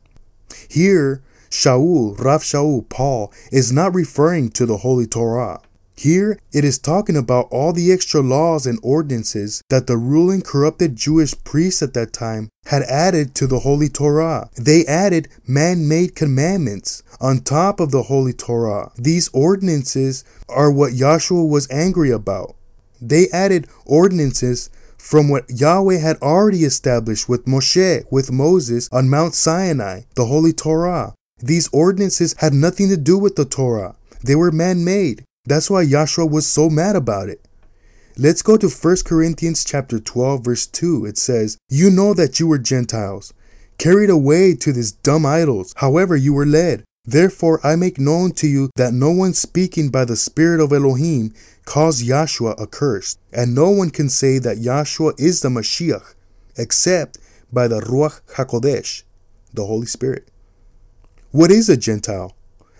Here, 0.68 1.22
Shaul, 1.54 2.18
Rav 2.18 2.42
Shaul, 2.42 2.86
Paul, 2.88 3.32
is 3.52 3.70
not 3.70 3.94
referring 3.94 4.50
to 4.50 4.66
the 4.66 4.78
Holy 4.78 5.06
Torah. 5.06 5.60
Here, 5.94 6.36
it 6.52 6.64
is 6.64 6.78
talking 6.78 7.16
about 7.16 7.46
all 7.52 7.72
the 7.72 7.92
extra 7.92 8.20
laws 8.20 8.66
and 8.66 8.80
ordinances 8.82 9.62
that 9.70 9.86
the 9.86 9.96
ruling 9.96 10.42
corrupted 10.42 10.96
Jewish 10.96 11.32
priests 11.44 11.80
at 11.80 11.94
that 11.94 12.12
time 12.12 12.48
had 12.66 12.82
added 12.82 13.36
to 13.36 13.46
the 13.46 13.60
Holy 13.60 13.88
Torah. 13.88 14.50
They 14.56 14.84
added 14.86 15.28
man 15.46 15.86
made 15.86 16.16
commandments 16.16 17.04
on 17.20 17.38
top 17.38 17.78
of 17.78 17.92
the 17.92 18.02
Holy 18.02 18.32
Torah. 18.32 18.90
These 18.96 19.30
ordinances 19.32 20.24
are 20.48 20.72
what 20.72 20.92
Yahshua 20.92 21.48
was 21.48 21.70
angry 21.70 22.10
about. 22.10 22.56
They 23.00 23.28
added 23.28 23.68
ordinances 23.86 24.70
from 24.98 25.28
what 25.28 25.48
Yahweh 25.48 25.98
had 25.98 26.16
already 26.16 26.64
established 26.64 27.28
with 27.28 27.44
Moshe, 27.44 28.02
with 28.10 28.32
Moses 28.32 28.88
on 28.90 29.08
Mount 29.08 29.36
Sinai, 29.36 30.00
the 30.16 30.26
Holy 30.26 30.52
Torah. 30.52 31.14
These 31.42 31.68
ordinances 31.72 32.34
had 32.38 32.54
nothing 32.54 32.88
to 32.88 32.96
do 32.96 33.18
with 33.18 33.36
the 33.36 33.44
Torah. 33.44 33.96
They 34.22 34.34
were 34.34 34.52
man 34.52 34.84
made. 34.84 35.24
That's 35.44 35.68
why 35.68 35.84
Yahshua 35.84 36.30
was 36.30 36.46
so 36.46 36.70
mad 36.70 36.96
about 36.96 37.28
it. 37.28 37.46
Let's 38.16 38.42
go 38.42 38.56
to 38.56 38.68
1 38.68 38.96
Corinthians 39.04 39.64
chapter 39.64 39.98
12 39.98 40.44
verse 40.44 40.66
2. 40.66 41.04
It 41.04 41.18
says, 41.18 41.58
"You 41.68 41.90
know 41.90 42.14
that 42.14 42.38
you 42.38 42.46
were 42.46 42.58
Gentiles, 42.58 43.32
carried 43.76 44.10
away 44.10 44.54
to 44.54 44.72
these 44.72 44.92
dumb 44.92 45.26
idols, 45.26 45.74
however 45.76 46.16
you 46.16 46.32
were 46.32 46.46
led. 46.46 46.84
Therefore 47.04 47.60
I 47.62 47.76
make 47.76 47.98
known 47.98 48.30
to 48.32 48.46
you 48.46 48.70
that 48.76 48.94
no 48.94 49.10
one 49.10 49.34
speaking 49.34 49.90
by 49.90 50.04
the 50.06 50.16
Spirit 50.16 50.60
of 50.60 50.72
Elohim 50.72 51.34
calls 51.66 52.02
Yahshua 52.02 52.58
accursed, 52.58 53.18
and 53.32 53.54
no 53.54 53.68
one 53.68 53.90
can 53.90 54.08
say 54.08 54.38
that 54.38 54.58
Yahshua 54.58 55.12
is 55.18 55.40
the 55.40 55.50
Mashiach, 55.50 56.14
except 56.56 57.18
by 57.52 57.68
the 57.68 57.80
Ruach 57.80 58.20
HaKodesh, 58.36 59.02
the 59.52 59.66
Holy 59.66 59.86
Spirit. 59.86 60.28
What 61.34 61.50
is 61.50 61.68
a 61.68 61.76
Gentile? 61.76 62.36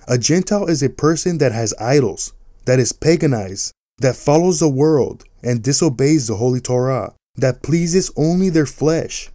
A 0.07 0.17
Gentile 0.17 0.67
is 0.67 0.81
a 0.81 0.89
person 0.89 1.39
that 1.39 1.51
has 1.51 1.75
idols, 1.81 2.35
that 2.67 2.79
is 2.79 2.93
paganized, 2.93 3.73
that 3.99 4.15
follows 4.15 4.61
the 4.61 4.69
world 4.69 5.25
and 5.43 5.61
disobeys 5.61 6.29
the 6.29 6.37
Holy 6.37 6.61
Torah, 6.61 7.15
that 7.35 7.65
pleases 7.65 8.13
only 8.17 8.51
their 8.51 8.65
flesh. 8.65 9.29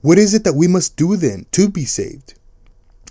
What 0.00 0.16
is 0.16 0.32
it 0.32 0.44
that 0.44 0.54
we 0.54 0.66
must 0.66 0.96
do 0.96 1.14
then 1.16 1.44
to 1.52 1.68
be 1.68 1.84
saved? 1.84 2.32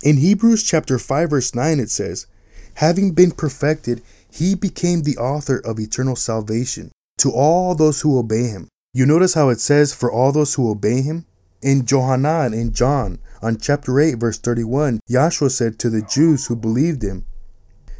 In 0.02 0.16
Hebrews 0.16 0.64
chapter 0.64 0.98
5 0.98 1.30
verse 1.30 1.54
9 1.54 1.78
it 1.78 1.90
says, 1.90 2.26
having 2.74 3.12
been 3.12 3.30
perfected, 3.30 4.02
he 4.28 4.56
became 4.56 5.04
the 5.04 5.18
author 5.18 5.58
of 5.58 5.78
eternal 5.78 6.16
salvation 6.16 6.90
to 7.18 7.30
all 7.30 7.76
those 7.76 8.00
who 8.00 8.18
obey 8.18 8.48
him. 8.48 8.66
You 8.92 9.06
notice 9.06 9.34
how 9.34 9.50
it 9.50 9.60
says 9.60 9.94
for 9.94 10.10
all 10.10 10.32
those 10.32 10.54
who 10.54 10.68
obey 10.68 11.02
him? 11.02 11.26
In 11.62 11.86
Johanan 11.86 12.52
in 12.52 12.72
John 12.72 13.20
on 13.46 13.58
chapter 13.58 14.00
8 14.00 14.14
verse 14.14 14.38
31, 14.38 14.98
Yahshua 15.08 15.52
said 15.52 15.78
to 15.78 15.88
the 15.88 16.02
Jews 16.02 16.46
who 16.46 16.56
believed 16.56 17.04
him, 17.04 17.24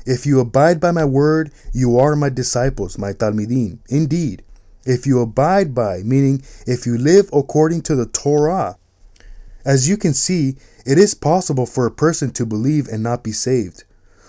if 0.04 0.26
you 0.26 0.40
abide 0.40 0.80
by 0.80 0.90
my 0.90 1.04
word, 1.04 1.52
you 1.72 1.98
are 1.98 2.16
my 2.16 2.30
disciples, 2.30 2.98
my 2.98 3.12
talmidim. 3.12 3.78
Indeed, 3.88 4.44
if 4.84 5.06
you 5.06 5.20
abide 5.20 5.74
by, 5.74 6.02
meaning 6.04 6.42
if 6.66 6.86
you 6.86 6.98
live 6.98 7.28
according 7.32 7.82
to 7.82 7.96
the 7.96 8.06
Torah. 8.06 8.76
As 9.64 9.88
you 9.88 9.96
can 9.96 10.14
see, 10.14 10.56
it 10.84 10.96
is 10.96 11.14
possible 11.14 11.66
for 11.66 11.86
a 11.86 11.90
person 11.90 12.30
to 12.32 12.46
believe 12.46 12.86
and 12.86 13.02
not 13.02 13.24
be 13.24 13.32
saved. 13.32 13.82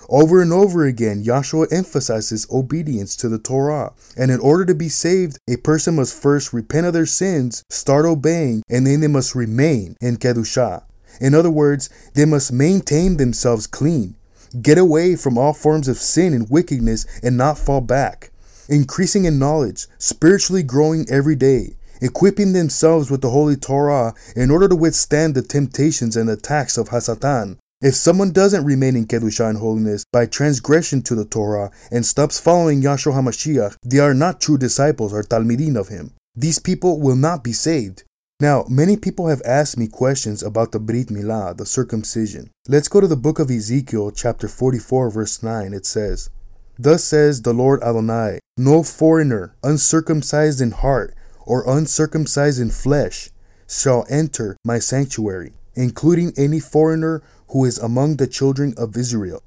Over 0.09 0.41
and 0.41 0.53
over 0.53 0.85
again, 0.85 1.23
Yahshua 1.23 1.71
emphasizes 1.71 2.47
obedience 2.51 3.15
to 3.17 3.29
the 3.29 3.37
Torah. 3.37 3.93
And 4.15 4.31
in 4.31 4.39
order 4.39 4.65
to 4.65 4.73
be 4.73 4.89
saved, 4.89 5.37
a 5.47 5.57
person 5.57 5.97
must 5.97 6.19
first 6.19 6.53
repent 6.53 6.87
of 6.87 6.93
their 6.93 7.05
sins, 7.05 7.63
start 7.69 8.05
obeying, 8.05 8.63
and 8.69 8.87
then 8.87 9.01
they 9.01 9.07
must 9.07 9.35
remain 9.35 9.95
in 10.01 10.17
Kedushah. 10.17 10.86
In 11.19 11.33
other 11.33 11.49
words, 11.49 11.89
they 12.13 12.25
must 12.25 12.51
maintain 12.51 13.17
themselves 13.17 13.67
clean. 13.67 14.15
Get 14.61 14.77
away 14.77 15.15
from 15.15 15.37
all 15.37 15.53
forms 15.53 15.87
of 15.87 15.97
sin 15.97 16.33
and 16.33 16.49
wickedness 16.49 17.05
and 17.21 17.37
not 17.37 17.57
fall 17.57 17.81
back. 17.81 18.31
Increasing 18.69 19.25
in 19.25 19.39
knowledge, 19.39 19.87
spiritually 19.97 20.63
growing 20.63 21.05
every 21.09 21.35
day, 21.35 21.77
equipping 22.01 22.53
themselves 22.53 23.09
with 23.09 23.21
the 23.21 23.29
Holy 23.29 23.55
Torah 23.55 24.13
in 24.35 24.51
order 24.51 24.67
to 24.67 24.75
withstand 24.75 25.35
the 25.35 25.41
temptations 25.41 26.15
and 26.15 26.29
attacks 26.29 26.77
of 26.77 26.89
Hasatan. 26.89 27.57
If 27.79 27.93
someone 27.93 28.31
doesn't 28.31 28.65
remain 28.65 28.95
in 28.95 29.05
Kedusha 29.05 29.49
and 29.49 29.59
holiness 29.59 30.03
by 30.11 30.25
transgression 30.25 31.03
to 31.03 31.15
the 31.15 31.25
Torah 31.25 31.71
and 31.91 32.05
stops 32.05 32.39
following 32.39 32.81
Yahshua 32.81 33.13
HaMashiach, 33.13 33.75
they 33.85 33.99
are 33.99 34.15
not 34.15 34.41
true 34.41 34.57
disciples 34.57 35.13
or 35.13 35.21
talmidim 35.21 35.77
of 35.77 35.89
him. 35.89 36.13
These 36.35 36.59
people 36.59 36.99
will 36.99 37.15
not 37.15 37.43
be 37.43 37.53
saved. 37.53 38.03
Now, 38.39 38.65
many 38.69 38.97
people 38.97 39.29
have 39.29 39.41
asked 39.43 39.79
me 39.79 39.87
questions 39.87 40.43
about 40.43 40.71
the 40.71 40.79
Brit 40.79 41.07
Milah, 41.07 41.57
the 41.57 41.65
circumcision. 41.65 42.51
Let's 42.67 42.87
go 42.87 43.01
to 43.01 43.07
the 43.07 43.15
book 43.15 43.39
of 43.39 43.49
Ezekiel, 43.49 44.11
chapter 44.11 44.47
44, 44.47 45.09
verse 45.09 45.41
9. 45.41 45.73
It 45.73 45.87
says, 45.87 46.29
Thus 46.77 47.03
says 47.03 47.41
the 47.41 47.53
Lord 47.53 47.81
Adonai, 47.81 48.37
No 48.55 48.83
foreigner, 48.83 49.55
uncircumcised 49.63 50.61
in 50.61 50.69
heart 50.69 51.15
or 51.47 51.67
uncircumcised 51.67 52.59
in 52.59 52.69
flesh, 52.69 53.31
shall 53.67 54.05
enter 54.07 54.55
my 54.63 54.77
sanctuary, 54.77 55.53
including 55.73 56.31
any 56.37 56.59
foreigner 56.59 57.23
who 57.47 57.65
is 57.65 57.79
among 57.79 58.17
the 58.17 58.27
children 58.27 58.75
of 58.77 58.95
Israel. 58.95 59.41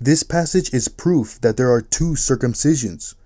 This 0.00 0.22
passage 0.22 0.72
is 0.72 0.86
proof 0.86 1.40
that 1.40 1.56
there 1.56 1.72
are 1.72 1.82
two 1.82 2.12
circumcisions 2.12 3.16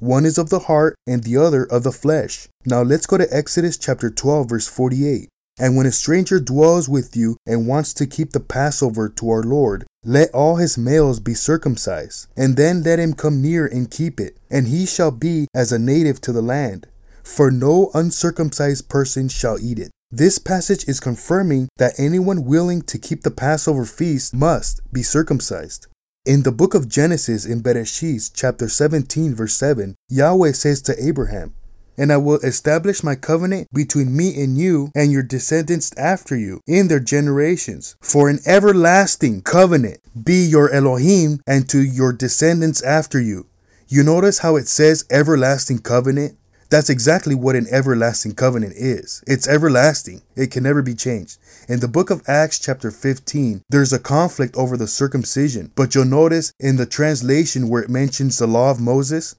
one 0.00 0.24
is 0.24 0.38
of 0.38 0.50
the 0.50 0.60
heart 0.60 0.94
and 1.06 1.24
the 1.24 1.36
other 1.36 1.64
of 1.64 1.82
the 1.82 1.92
flesh. 1.92 2.48
Now 2.64 2.82
let's 2.82 3.06
go 3.06 3.18
to 3.18 3.28
Exodus 3.34 3.76
chapter 3.78 4.10
12, 4.10 4.48
verse 4.48 4.68
48. 4.68 5.28
And 5.58 5.76
when 5.76 5.86
a 5.86 5.92
stranger 5.92 6.38
dwells 6.38 6.88
with 6.88 7.16
you 7.16 7.36
and 7.46 7.66
wants 7.66 7.94
to 7.94 8.06
keep 8.06 8.32
the 8.32 8.40
Passover 8.40 9.08
to 9.08 9.30
our 9.30 9.42
Lord, 9.42 9.86
let 10.04 10.30
all 10.32 10.56
his 10.56 10.76
males 10.76 11.18
be 11.18 11.34
circumcised, 11.34 12.28
and 12.36 12.56
then 12.56 12.82
let 12.82 12.98
him 12.98 13.14
come 13.14 13.40
near 13.40 13.66
and 13.66 13.90
keep 13.90 14.20
it, 14.20 14.36
and 14.50 14.68
he 14.68 14.84
shall 14.84 15.10
be 15.10 15.48
as 15.54 15.72
a 15.72 15.78
native 15.78 16.20
to 16.22 16.32
the 16.32 16.42
land. 16.42 16.86
For 17.24 17.50
no 17.50 17.90
uncircumcised 17.94 18.88
person 18.88 19.28
shall 19.28 19.58
eat 19.58 19.78
it. 19.78 19.90
This 20.12 20.38
passage 20.38 20.86
is 20.86 21.00
confirming 21.00 21.68
that 21.78 21.98
anyone 21.98 22.44
willing 22.44 22.82
to 22.82 22.98
keep 22.98 23.22
the 23.22 23.30
Passover 23.32 23.84
feast 23.84 24.32
must 24.34 24.80
be 24.92 25.02
circumcised. 25.02 25.88
In 26.26 26.42
the 26.42 26.50
book 26.50 26.74
of 26.74 26.88
Genesis 26.88 27.46
in 27.46 27.62
Bereshit, 27.62 28.32
chapter 28.34 28.68
17, 28.68 29.32
verse 29.32 29.54
7, 29.54 29.94
Yahweh 30.08 30.50
says 30.50 30.82
to 30.82 31.00
Abraham, 31.00 31.54
and 31.96 32.12
I 32.12 32.16
will 32.16 32.40
establish 32.40 33.04
my 33.04 33.14
covenant 33.14 33.68
between 33.72 34.16
me 34.16 34.42
and 34.42 34.58
you 34.58 34.90
and 34.92 35.12
your 35.12 35.22
descendants 35.22 35.96
after 35.96 36.36
you 36.36 36.62
in 36.66 36.88
their 36.88 36.98
generations 36.98 37.94
for 38.00 38.28
an 38.28 38.40
everlasting 38.44 39.42
covenant 39.42 40.00
be 40.24 40.44
your 40.44 40.68
Elohim 40.72 41.38
and 41.46 41.68
to 41.68 41.80
your 41.80 42.12
descendants 42.12 42.82
after 42.82 43.20
you. 43.20 43.46
You 43.86 44.02
notice 44.02 44.40
how 44.40 44.56
it 44.56 44.66
says 44.66 45.04
everlasting 45.08 45.78
covenant? 45.78 46.36
That's 46.70 46.90
exactly 46.90 47.36
what 47.36 47.54
an 47.54 47.68
everlasting 47.70 48.34
covenant 48.34 48.74
is. 48.76 49.22
It's 49.28 49.46
everlasting. 49.46 50.22
It 50.34 50.50
can 50.50 50.64
never 50.64 50.82
be 50.82 50.96
changed. 50.96 51.38
In 51.68 51.80
the 51.80 51.88
book 51.88 52.10
of 52.10 52.22
Acts, 52.28 52.60
chapter 52.60 52.92
15, 52.92 53.62
there's 53.68 53.92
a 53.92 53.98
conflict 53.98 54.56
over 54.56 54.76
the 54.76 54.86
circumcision, 54.86 55.72
but 55.74 55.96
you'll 55.96 56.04
notice 56.04 56.52
in 56.60 56.76
the 56.76 56.86
translation 56.86 57.68
where 57.68 57.82
it 57.82 57.90
mentions 57.90 58.38
the 58.38 58.46
law 58.46 58.70
of 58.70 58.78
Moses, 58.78 59.34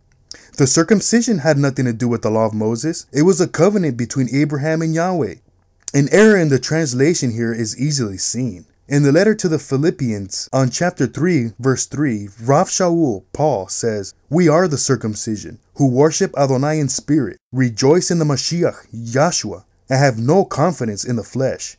the 0.57 0.67
circumcision 0.67 1.37
had 1.37 1.57
nothing 1.57 1.85
to 1.85 1.93
do 1.93 2.09
with 2.09 2.23
the 2.23 2.29
law 2.29 2.45
of 2.45 2.53
Moses. 2.53 3.05
It 3.13 3.21
was 3.21 3.39
a 3.39 3.47
covenant 3.47 3.95
between 3.95 4.27
Abraham 4.35 4.81
and 4.81 4.93
Yahweh. 4.93 5.35
An 5.93 6.09
error 6.11 6.35
in 6.35 6.49
the 6.49 6.59
translation 6.59 7.31
here 7.31 7.53
is 7.53 7.79
easily 7.79 8.17
seen. 8.17 8.65
In 8.89 9.03
the 9.03 9.13
letter 9.13 9.33
to 9.33 9.47
the 9.47 9.57
Philippians, 9.57 10.49
on 10.51 10.69
chapter 10.69 11.07
3, 11.07 11.53
verse 11.59 11.85
3, 11.85 12.27
Rav 12.41 12.67
Shaul, 12.67 13.23
Paul, 13.31 13.69
says, 13.69 14.13
We 14.29 14.49
are 14.49 14.67
the 14.67 14.77
circumcision, 14.77 15.59
who 15.75 15.87
worship 15.87 16.37
Adonai 16.37 16.81
in 16.81 16.89
spirit, 16.89 17.37
rejoice 17.53 18.11
in 18.11 18.19
the 18.19 18.25
Mashiach, 18.25 18.91
Yahshua, 18.93 19.63
and 19.89 19.99
have 19.99 20.19
no 20.19 20.43
confidence 20.43 21.05
in 21.05 21.15
the 21.15 21.23
flesh. 21.23 21.77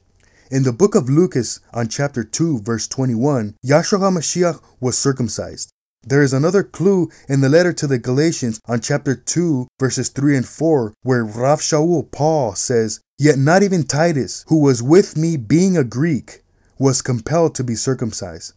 In 0.51 0.63
the 0.63 0.73
book 0.73 0.95
of 0.95 1.11
Lucas, 1.11 1.61
on 1.75 1.89
chapter 1.89 2.25
2, 2.25 2.61
verse 2.61 2.89
21, 2.89 3.57
Yahshua 3.63 3.99
HaMashiach 3.99 4.63
was 4.81 4.97
circumcised. 4.97 5.71
There 6.03 6.23
is 6.23 6.33
another 6.33 6.63
clue 6.63 7.11
in 7.29 7.43
the 7.43 7.51
letter 7.51 7.75
to 7.75 7.87
the 7.87 7.99
Galatians 7.99 8.59
on 8.67 8.81
chapter 8.81 9.15
2, 9.15 9.69
verses 9.79 10.09
3 10.09 10.39
and 10.39 10.49
4, 10.49 10.95
where 11.03 11.23
Rav 11.23 11.61
Shaul, 11.61 12.11
Paul, 12.11 12.55
says, 12.55 13.01
Yet 13.19 13.39
not 13.39 13.63
even 13.63 13.83
Titus, 13.83 14.47
who 14.49 14.63
was 14.63 14.83
with 14.83 15.19
me 15.19 15.37
being 15.37 15.77
a 15.77 15.85
Greek, 15.85 16.43
was 16.79 17.03
compelled 17.03 17.55
to 17.57 17.65
be 17.65 17.75
circumcised. 17.75 18.55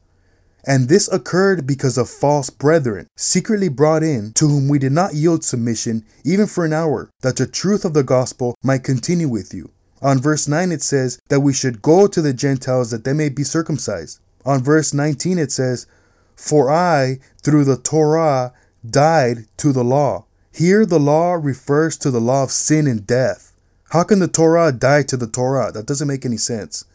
And 0.66 0.88
this 0.88 1.12
occurred 1.12 1.68
because 1.68 1.98
of 1.98 2.10
false 2.10 2.50
brethren, 2.50 3.08
secretly 3.18 3.68
brought 3.68 4.04
in, 4.04 4.32
to 4.36 4.48
whom 4.48 4.70
we 4.70 4.80
did 4.80 4.94
not 4.94 5.14
yield 5.14 5.44
submission 5.44 6.06
even 6.24 6.48
for 6.48 6.64
an 6.64 6.72
hour, 6.72 7.10
that 7.20 7.36
the 7.36 7.48
truth 7.48 7.84
of 7.84 7.94
the 7.94 8.04
gospel 8.04 8.56
might 8.64 8.86
continue 8.86 9.28
with 9.28 9.54
you. 9.54 9.72
On 10.02 10.20
verse 10.20 10.48
9 10.48 10.72
it 10.72 10.82
says 10.82 11.20
that 11.30 11.42
we 11.42 11.54
should 11.54 11.82
go 11.82 12.08
to 12.08 12.22
the 12.22 12.34
Gentiles 12.34 12.92
that 12.92 13.04
they 13.04 13.14
may 13.14 13.30
be 13.30 13.44
circumcised. 13.44 14.20
On 14.46 14.64
verse 14.64 14.94
19 14.94 15.38
it 15.38 15.52
says, 15.52 15.86
For 16.36 16.72
I, 16.72 17.20
through 17.44 17.66
the 17.66 17.78
Torah, 17.78 18.54
died 18.88 19.46
to 19.58 19.72
the 19.72 19.84
law. 19.84 20.26
Here 20.54 20.86
the 20.86 21.00
law 21.00 21.34
refers 21.34 21.98
to 21.98 22.12
the 22.12 22.22
law 22.22 22.44
of 22.44 22.52
sin 22.52 22.88
and 22.88 23.06
death. 23.06 23.54
How 23.92 24.04
can 24.04 24.20
the 24.20 24.28
Torah 24.28 24.72
die 24.72 25.04
to 25.04 25.18
the 25.18 25.28
Torah? 25.28 25.72
That 25.72 25.86
doesn't 25.86 26.08
make 26.08 26.26
any 26.26 26.38
sense. 26.38 26.86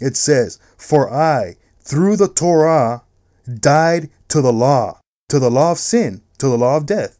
It 0.00 0.16
says, 0.16 0.58
For 0.76 1.12
I, 1.12 1.56
through 1.80 2.16
the 2.16 2.28
Torah, 2.28 3.02
died 3.60 4.10
to 4.28 4.42
the 4.42 4.52
law, 4.52 5.00
to 5.28 5.38
the 5.38 5.50
law 5.50 5.72
of 5.72 5.78
sin, 5.78 6.22
to 6.38 6.48
the 6.48 6.58
law 6.58 6.76
of 6.76 6.86
death, 6.86 7.18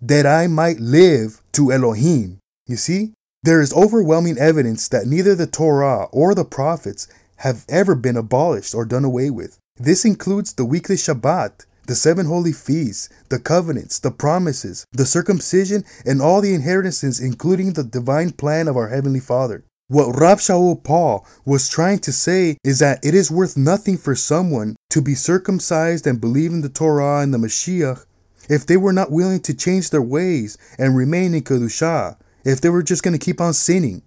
that 0.00 0.24
I 0.26 0.46
might 0.46 0.80
live 0.80 1.42
to 1.52 1.72
Elohim. 1.72 2.38
You 2.66 2.76
see, 2.76 3.12
there 3.44 3.60
is 3.60 3.74
overwhelming 3.74 4.38
evidence 4.38 4.88
that 4.88 5.06
neither 5.06 5.34
the 5.34 5.46
Torah 5.46 6.04
or 6.12 6.34
the 6.34 6.46
prophets 6.46 7.06
have 7.36 7.66
ever 7.68 7.94
been 7.94 8.16
abolished 8.16 8.74
or 8.74 8.86
done 8.86 9.04
away 9.04 9.28
with. 9.28 9.58
This 9.76 10.06
includes 10.06 10.54
the 10.54 10.64
weekly 10.64 10.96
Shabbat, 10.96 11.66
the 11.86 11.94
seven 11.94 12.24
holy 12.24 12.52
feasts, 12.52 13.10
the 13.28 13.38
covenants, 13.38 13.98
the 13.98 14.10
promises, 14.10 14.86
the 14.92 15.04
circumcision, 15.04 15.84
and 16.06 16.22
all 16.22 16.40
the 16.40 16.54
inheritances, 16.54 17.20
including 17.20 17.74
the 17.74 17.84
divine 17.84 18.30
plan 18.30 18.66
of 18.66 18.78
our 18.78 18.88
Heavenly 18.88 19.20
Father. 19.20 19.62
What 19.88 20.18
Rav 20.18 20.38
Shaul 20.38 20.82
Paul 20.82 21.26
was 21.44 21.68
trying 21.68 21.98
to 21.98 22.12
say 22.12 22.56
is 22.64 22.78
that 22.78 23.04
it 23.04 23.14
is 23.14 23.30
worth 23.30 23.58
nothing 23.58 23.98
for 23.98 24.14
someone 24.14 24.74
to 24.88 25.02
be 25.02 25.14
circumcised 25.14 26.06
and 26.06 26.18
believe 26.18 26.52
in 26.52 26.62
the 26.62 26.70
Torah 26.70 27.20
and 27.20 27.34
the 27.34 27.38
Mashiach 27.38 28.06
if 28.48 28.64
they 28.64 28.78
were 28.78 28.92
not 28.92 29.10
willing 29.10 29.40
to 29.40 29.54
change 29.54 29.90
their 29.90 30.02
ways 30.02 30.56
and 30.78 30.96
remain 30.96 31.34
in 31.34 31.42
Kedushah, 31.42 32.16
if 32.44 32.60
they 32.60 32.68
were 32.68 32.82
just 32.82 33.02
going 33.02 33.18
to 33.18 33.24
keep 33.24 33.40
on 33.40 33.54
sinning. 33.54 34.02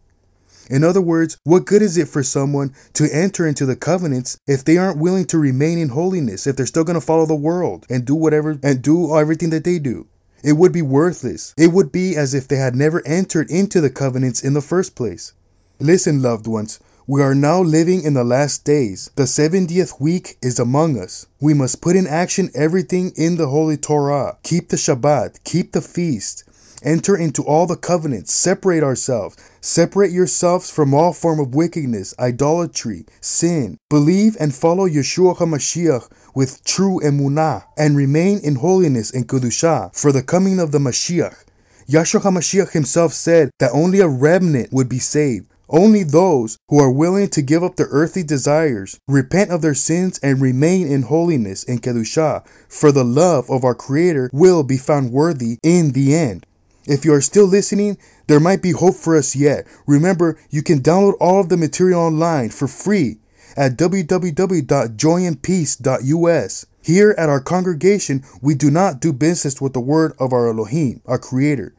In 0.70 0.84
other 0.84 1.02
words, 1.02 1.38
what 1.44 1.66
good 1.66 1.82
is 1.82 1.98
it 1.98 2.10
for 2.10 2.24
someone 2.24 2.74
to 2.94 3.08
enter 3.12 3.48
into 3.48 3.66
the 3.66 3.76
covenants 3.76 4.38
if 4.48 4.66
they 4.66 4.78
aren't 4.78 5.00
willing 5.00 5.26
to 5.28 5.38
remain 5.38 5.78
in 5.78 5.90
holiness, 5.90 6.46
if 6.46 6.56
they're 6.56 6.66
still 6.66 6.84
going 6.84 7.00
to 7.00 7.06
follow 7.06 7.26
the 7.26 7.36
world 7.36 7.86
and 7.90 8.06
do 8.06 8.16
whatever 8.16 8.60
and 8.62 8.82
do 8.82 9.18
everything 9.18 9.50
that 9.52 9.64
they 9.64 9.80
do? 9.80 10.08
It 10.44 10.54
would 10.54 10.72
be 10.72 10.82
worthless. 10.82 11.54
It 11.58 11.72
would 11.72 11.92
be 11.92 12.16
as 12.16 12.34
if 12.34 12.48
they 12.48 12.58
had 12.58 12.76
never 12.76 13.06
entered 13.08 13.50
into 13.50 13.82
the 13.82 13.90
covenants 13.90 14.44
in 14.44 14.54
the 14.54 14.62
first 14.62 14.96
place. 14.96 15.34
Listen, 15.80 16.22
loved 16.22 16.48
ones, 16.48 16.80
we 17.10 17.22
are 17.22 17.34
now 17.34 17.62
living 17.62 18.04
in 18.04 18.16
the 18.16 18.26
last 18.26 18.66
days. 18.66 19.10
The 19.16 19.24
70th 19.24 20.02
week 20.02 20.38
is 20.42 20.60
among 20.60 21.00
us. 21.00 21.26
We 21.40 21.54
must 21.54 21.82
put 21.82 21.96
in 21.96 22.06
action 22.06 22.50
everything 22.54 23.14
in 23.16 23.38
the 23.38 23.48
Holy 23.48 23.78
Torah. 23.78 24.38
Keep 24.44 24.70
the 24.70 24.76
Shabbat, 24.76 25.44
keep 25.46 25.72
the 25.72 25.82
feast, 25.82 26.44
enter 26.84 27.16
into 27.18 27.44
all 27.44 27.68
the 27.68 27.76
covenants, 27.76 28.34
separate 28.34 28.84
ourselves. 28.84 29.36
Separate 29.62 30.12
yourselves 30.12 30.70
from 30.70 30.94
all 30.94 31.14
form 31.14 31.40
of 31.40 31.56
wickedness, 31.56 32.14
idolatry, 32.20 33.06
sin. 33.22 33.78
Believe 33.90 34.38
and 34.40 34.56
follow 34.56 34.88
Yahshua 34.88 35.38
HaMashiach 35.38 36.10
with 36.36 36.64
true 36.64 37.00
emunah, 37.04 37.66
and 37.78 37.98
remain 37.98 38.40
in 38.40 38.56
holiness 38.56 39.12
and 39.12 39.28
kedushah 39.28 39.96
for 39.96 40.12
the 40.12 40.24
coming 40.24 40.60
of 40.60 40.72
the 40.72 40.80
Mashiach. 40.80 41.46
Yahshua 41.90 42.22
HaMashiach 42.22 42.72
himself 42.72 43.14
said 43.14 43.50
that 43.60 43.72
only 43.74 44.00
a 44.00 44.08
remnant 44.08 44.72
would 44.72 44.90
be 44.90 45.00
saved. 45.00 45.48
Only 45.70 46.04
those 46.04 46.58
who 46.70 46.80
are 46.80 46.92
willing 46.92 47.30
to 47.32 47.42
give 47.42 47.62
up 47.62 47.76
their 47.76 47.90
earthly 47.90 48.24
desires, 48.24 49.00
repent 49.06 49.52
of 49.52 49.62
their 49.62 49.74
sins, 49.74 50.18
and 50.24 50.42
remain 50.42 50.88
in 50.88 51.02
holiness 51.04 51.64
in 51.64 51.80
Kedushah 51.80 52.48
for 52.70 52.94
the 52.94 53.04
love 53.04 53.50
of 53.50 53.66
our 53.66 53.76
Creator 53.76 54.30
will 54.32 54.64
be 54.64 54.78
found 54.78 55.12
worthy 55.12 55.58
in 55.64 55.92
the 55.92 56.16
end. 56.16 56.46
If 56.88 57.06
you 57.06 57.14
are 57.14 57.22
still 57.22 57.46
listening, 57.46 57.98
there 58.28 58.40
might 58.40 58.62
be 58.62 58.72
hope 58.72 58.96
for 58.96 59.18
us 59.18 59.36
yet. 59.36 59.68
Remember, 59.86 60.40
you 60.50 60.64
can 60.64 60.80
download 60.80 61.16
all 61.20 61.42
of 61.42 61.50
the 61.50 61.58
material 61.58 62.00
online 62.00 62.50
for 62.50 62.68
free 62.68 63.18
at 63.58 63.78
www.joyandpeace.us. 63.78 66.66
Here 66.82 67.14
at 67.18 67.28
our 67.28 67.42
congregation, 67.42 68.24
we 68.42 68.56
do 68.56 68.72
not 68.72 69.02
do 69.02 69.12
business 69.12 69.60
with 69.60 69.74
the 69.74 69.82
word 69.82 70.14
of 70.18 70.32
our 70.32 70.48
Elohim, 70.48 71.02
our 71.06 71.20
Creator. 71.20 71.74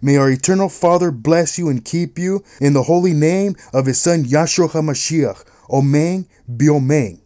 May 0.00 0.16
our 0.16 0.30
eternal 0.30 0.70
Father 0.70 1.10
bless 1.10 1.58
you 1.58 1.68
and 1.68 1.84
keep 1.84 2.18
you 2.18 2.42
in 2.60 2.72
the 2.72 2.84
holy 2.84 3.12
name 3.12 3.56
of 3.74 3.84
his 3.84 4.00
Son 4.00 4.24
Yahshua 4.24 4.70
HaMashiach. 4.70 5.44
Amen, 5.70 6.24
Biomeng. 6.50 7.25